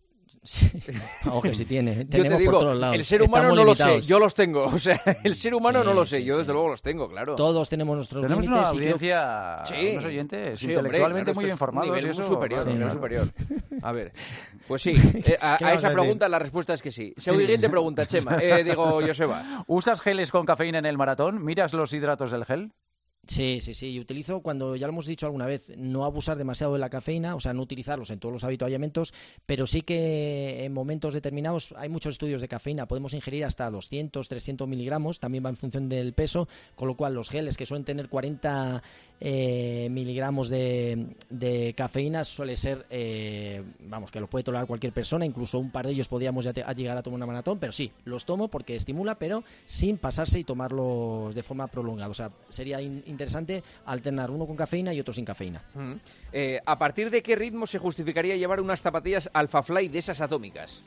Sí. 0.44 0.70
que 1.44 1.56
si 1.56 1.66
tiene. 1.66 2.06
Yo 2.10 2.24
te 2.24 2.38
digo, 2.38 2.72
el 2.72 3.06
ser 3.06 3.22
humano 3.22 3.54
no 3.54 3.64
lo 3.64 3.76
sé, 3.76 4.02
yo 4.02 4.20
los 4.20 4.34
tengo. 4.34 4.66
O 4.80 4.82
sea, 4.82 5.02
el 5.24 5.36
ser 5.36 5.54
humano 5.54 5.84
no 5.84 5.94
lo 5.94 6.06
sé, 6.06 6.24
yo 6.24 6.38
desde 6.38 6.54
luego 6.54 6.70
los 6.70 6.82
tengo, 6.82 7.10
claro. 7.10 7.36
Todos 7.36 7.68
tenemos 7.68 7.96
nuestros 7.96 8.22
tenemos 8.22 8.46
límites. 8.46 8.72
Tenemos 8.72 8.74
una 8.74 8.96
audiencia, 8.98 9.66
sí. 9.66 9.92
unos 9.94 10.06
oyentes 10.06 10.64
intelectualmente 10.64 11.34
muy 11.34 11.50
informados. 11.50 11.90
Nivel 11.90 12.16
muy 12.16 12.24
superior, 12.24 12.68
nivel 12.68 12.92
superior. 12.92 13.28
A 13.82 13.92
ver, 13.92 14.14
pues 14.68 14.82
sí, 14.82 14.96
eh, 15.26 15.38
a, 15.40 15.74
esa 15.74 15.92
pregunta 15.92 16.28
la 16.28 16.40
respuesta 16.40 16.74
es 16.74 16.82
que 16.82 16.92
sí. 16.92 17.14
Siguiente 17.18 17.70
pregunta, 17.70 18.06
Chema. 18.06 18.38
Eh, 18.42 18.64
digo, 18.64 19.02
Joseba. 19.02 19.64
¿Usas 19.68 20.02
geles 20.02 20.32
con 20.32 20.46
cafeína 20.46 20.80
en 20.80 20.86
el 20.86 20.98
maratón? 20.98 21.44
¿Miras 21.44 21.74
los 21.74 21.94
hidratos 21.94 22.32
del 22.32 22.46
gel? 22.46 22.74
Sí, 23.30 23.60
sí, 23.62 23.76
sí. 23.76 23.90
Y 23.92 24.00
utilizo, 24.00 24.42
cuando 24.42 24.76
ya 24.76 24.88
lo 24.88 24.94
hemos 24.94 25.06
dicho 25.06 25.28
alguna 25.28 25.46
vez, 25.46 25.72
no 25.78 26.04
abusar 26.04 26.36
demasiado 26.36 26.74
de 26.74 26.80
la 26.80 26.90
cafeína, 26.90 27.36
o 27.36 27.40
sea, 27.40 27.54
no 27.54 27.62
utilizarlos 27.62 28.10
en 28.10 28.18
todos 28.18 28.34
los 28.34 28.44
habituallamientos, 28.44 29.14
pero 29.46 29.68
sí 29.68 29.84
que 29.84 30.66
en 30.66 30.74
momentos 30.74 31.14
determinados 31.14 31.76
hay 31.78 31.90
muchos 31.90 32.14
estudios 32.14 32.42
de 32.42 32.48
cafeína. 32.48 32.88
Podemos 32.88 33.14
ingerir 33.14 33.46
hasta 33.46 33.70
200, 33.70 34.28
300 34.28 34.68
miligramos, 34.68 35.20
también 35.20 35.46
va 35.46 35.50
en 35.50 35.58
función 35.58 35.90
del 35.90 36.14
peso, 36.14 36.48
con 36.74 36.88
lo 36.88 36.98
cual 36.98 37.14
los 37.14 37.30
geles 37.30 37.56
que 37.56 37.68
suelen 37.68 37.86
tener 37.86 38.10
40 38.10 38.82
eh, 39.22 39.88
miligramos 39.92 40.50
de, 40.50 41.74
cafeína 41.76 42.24
suele 42.24 42.56
ser, 42.56 42.86
eh, 42.90 43.64
vamos, 43.82 44.12
que 44.12 44.20
lo 44.20 44.28
puede 44.28 44.44
tolerar 44.44 44.68
cualquier 44.68 44.94
persona, 44.94 45.26
incluso 45.26 45.60
un 45.60 45.72
par 45.72 45.86
de 45.86 45.92
ellos 45.92 46.08
podríamos 46.08 46.46
ya 46.46 46.54
llegar 46.74 46.98
a 46.98 47.04
tomar 47.04 47.18
una 47.18 47.26
maratón, 47.26 47.60
pero 47.60 47.72
sí, 47.72 47.92
los 48.06 48.26
tomo 48.26 48.48
porque 48.48 48.76
estimula, 48.76 49.16
pero 49.16 49.44
sin 49.66 49.98
pasarse 49.98 50.40
y 50.40 50.44
tomarlos 50.44 51.36
de 51.36 51.44
forma 51.44 51.68
prolongada. 51.68 52.10
O 52.10 52.14
sea, 52.14 52.32
sería 52.50 52.82
interesante 52.82 53.64
alternar 53.86 54.32
uno 54.32 54.46
con 54.46 54.56
cafeína 54.56 54.94
y 54.94 55.00
otro 55.00 55.14
sin 55.14 55.26
cafeína. 55.26 55.64
Eh, 56.32 56.60
¿A 56.66 56.78
partir 56.78 57.10
de 57.10 57.22
qué 57.22 57.36
ritmo 57.36 57.68
se 57.68 57.80
justificaría 57.80 58.38
llevar 58.38 58.62
unas 58.62 58.82
zapatillas 58.82 59.30
Alpha 59.34 59.64
Fly 59.64 59.90
de 59.90 60.00
esas 60.00 60.22
atómicas? 60.22 60.84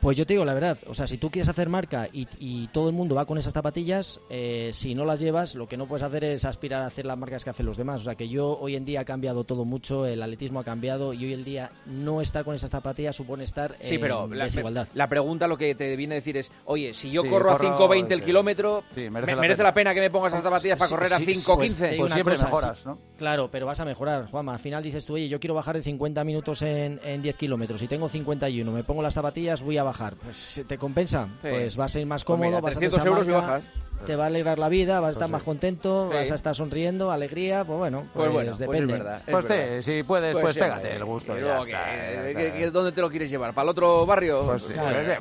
Pues 0.00 0.16
yo 0.16 0.26
te 0.26 0.34
digo 0.34 0.44
la 0.44 0.54
verdad, 0.54 0.78
o 0.86 0.94
sea, 0.94 1.08
si 1.08 1.18
tú 1.18 1.30
quieres 1.30 1.48
hacer 1.48 1.68
marca 1.68 2.08
y, 2.12 2.68
todo 2.68 2.88
el 2.88 2.94
mundo 2.94 3.14
va 3.14 3.26
con 3.26 3.38
esas 3.38 3.52
zapatillas, 3.52 4.20
eh, 4.30 4.70
si 4.72 4.94
no 4.94 5.04
las 5.04 5.20
llevas, 5.20 5.54
lo 5.54 5.66
que 5.68 5.76
no 5.76 5.86
puedes 5.86 6.02
hacer 6.02 6.22
es 6.24 6.44
aspirar 6.44 6.82
a 6.82 6.86
hacer 6.86 7.06
las 7.06 7.18
marcas 7.18 7.44
que 7.44 7.50
hacen 7.50 7.66
los 7.66 7.76
demás. 7.76 8.02
O 8.02 8.04
sea, 8.04 8.14
que 8.14 8.28
yo 8.28 8.58
hoy 8.60 8.76
en 8.76 8.84
día 8.84 9.00
ha 9.00 9.04
cambiado 9.04 9.44
todo 9.44 9.64
mucho, 9.64 10.06
el 10.06 10.22
atletismo 10.22 10.60
ha 10.60 10.64
cambiado 10.64 11.14
y 11.14 11.24
hoy 11.24 11.32
en 11.32 11.44
día 11.44 11.72
no 11.86 12.20
estar 12.20 12.44
con 12.44 12.54
esas 12.54 12.70
zapatillas 12.70 13.16
supone 13.16 13.44
estar 13.44 13.76
sí, 13.80 13.98
pero 13.98 14.28
la, 14.28 14.44
desigualdad. 14.44 14.86
La 14.94 15.08
pregunta 15.08 15.48
lo 15.48 15.56
que 15.56 15.74
te 15.74 15.96
viene 15.96 16.14
a 16.14 16.16
decir 16.16 16.36
es, 16.36 16.52
oye, 16.64 16.94
si 16.94 17.10
yo 17.10 17.26
corro, 17.26 17.50
a 17.50 17.58
5.20 17.58 18.12
el 18.12 18.22
kilómetro, 18.22 18.84
merece, 18.94 19.62
la, 19.62 19.74
pena. 19.74 19.94
que 19.94 20.00
me 20.00 20.10
pongas 20.10 20.32
esas 20.32 20.44
zapatillas 20.44 20.78
para 20.78 20.90
correr 20.90 21.12
a 21.12 21.18
5.15. 21.18 21.56
Pues, 21.56 21.74
pues 21.96 22.12
siempre 22.12 22.36
mejoras, 22.36 22.86
¿no? 22.86 22.98
Claro, 23.16 23.48
pero 23.50 23.66
vas 23.66 23.80
a 23.80 23.84
mejorar, 23.84 24.30
Juanma. 24.30 24.52
Al 24.54 24.60
final 24.60 24.82
dices 24.82 25.04
tú, 25.04 25.14
oye, 25.14 25.28
yo 25.28 25.40
quiero 25.40 25.54
bajar 25.54 25.76
de 25.76 25.82
50 25.82 26.22
minutos 26.24 26.62
en, 26.62 27.00
en 27.02 27.22
10 27.22 27.36
kilómetros. 27.36 27.80
Si 27.80 27.88
tengo 27.88 28.08
51, 28.08 28.70
me 28.70 28.84
pongo 28.84 29.02
las 29.02 29.14
zapatillas, 29.14 29.62
voy 29.62 29.78
a 29.78 29.87
bajar. 29.88 30.14
Pues 30.14 30.64
¿Te 30.66 30.78
compensa? 30.78 31.28
Pues 31.40 31.76
vas 31.76 31.96
a 31.96 32.00
ir 32.00 32.06
más 32.06 32.24
pues 32.24 32.36
cómodo, 32.38 32.60
vas 32.60 32.76
a 32.76 32.84
euros 33.04 33.26
y 33.26 33.30
bajas 33.30 33.62
te 34.04 34.16
va 34.16 34.24
a 34.24 34.26
alegrar 34.26 34.58
la 34.58 34.68
vida, 34.68 35.00
vas 35.00 35.08
a 35.08 35.12
estar 35.12 35.26
pues 35.26 35.32
más 35.32 35.42
contento, 35.42 36.08
vas 36.08 36.30
a 36.30 36.34
estar 36.34 36.54
sonriendo, 36.54 37.10
alegría, 37.10 37.64
pues 37.64 37.78
bueno, 37.78 38.04
pues, 38.14 38.30
pues, 38.30 38.46
pues 38.46 38.58
depende. 38.58 38.94
Pues, 38.94 39.04
verdad, 39.04 39.22
pues 39.30 39.46
te, 39.46 39.82
si 39.82 40.02
puedes, 40.02 40.36
pues, 40.36 40.56
pégate 40.56 40.96
el 40.96 41.04
gusto. 41.04 41.38
Ya 41.38 42.70
¿Dónde 42.70 42.92
te 42.92 43.00
lo 43.00 43.10
quieres 43.10 43.30
llevar? 43.30 43.54
¿Para 43.54 43.64
el 43.64 43.70
otro 43.70 44.06
barrio? 44.06 44.42
Pues 44.44 44.62
sí, 44.62 44.74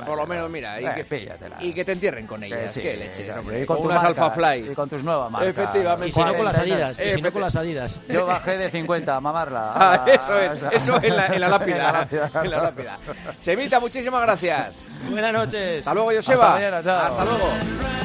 por 0.05 0.17
lo 0.17 0.27
menos, 0.27 0.49
mira, 0.49 0.81
y, 0.81 0.85
eh, 0.85 1.05
que, 1.07 1.65
y 1.67 1.73
que 1.73 1.85
te 1.85 1.91
entierren 1.91 2.27
con 2.27 2.43
ellas. 2.43 2.73
Que 2.73 2.81
Qué 2.81 2.97
leche, 2.97 3.27
y 3.61 3.65
con, 3.65 3.85
unas 3.85 4.03
Alpha 4.03 4.31
Fly. 4.31 4.71
Y 4.71 4.75
con 4.75 4.89
tus 4.89 5.03
nuevas 5.03 5.31
marcas. 5.31 5.49
Efectivamente. 5.49 6.07
Y 6.07 6.11
si 6.11 6.23
no 6.23 6.35
con 6.35 6.45
las 6.45 6.57
Adidas. 6.57 6.99
Y 6.99 7.09
si 7.11 7.21
no 7.21 7.31
con 7.31 7.41
las 7.41 7.55
Adidas. 7.55 7.99
Yo 8.09 8.25
bajé 8.25 8.57
de 8.57 8.69
50 8.69 9.15
a 9.15 9.21
mamarla. 9.21 9.73
Ah, 9.87 10.05
eso 10.07 10.37
es, 10.39 10.73
eso 10.73 11.01
en 11.01 11.15
la, 11.15 11.27
en 11.27 11.39
la 11.39 11.47
lápida. 11.49 12.07
en 12.11 12.49
la 12.49 12.63
lápida. 12.63 12.97
Chemita, 13.41 13.79
muchísimas 13.79 14.21
gracias. 14.21 14.75
Buenas 15.09 15.31
noches. 15.33 15.79
Hasta 15.79 15.93
luego, 15.93 16.11
Joseba. 16.13 16.55
Hasta, 16.55 16.81
mañana, 16.81 17.07
Hasta 17.07 17.25
luego. 17.25 17.96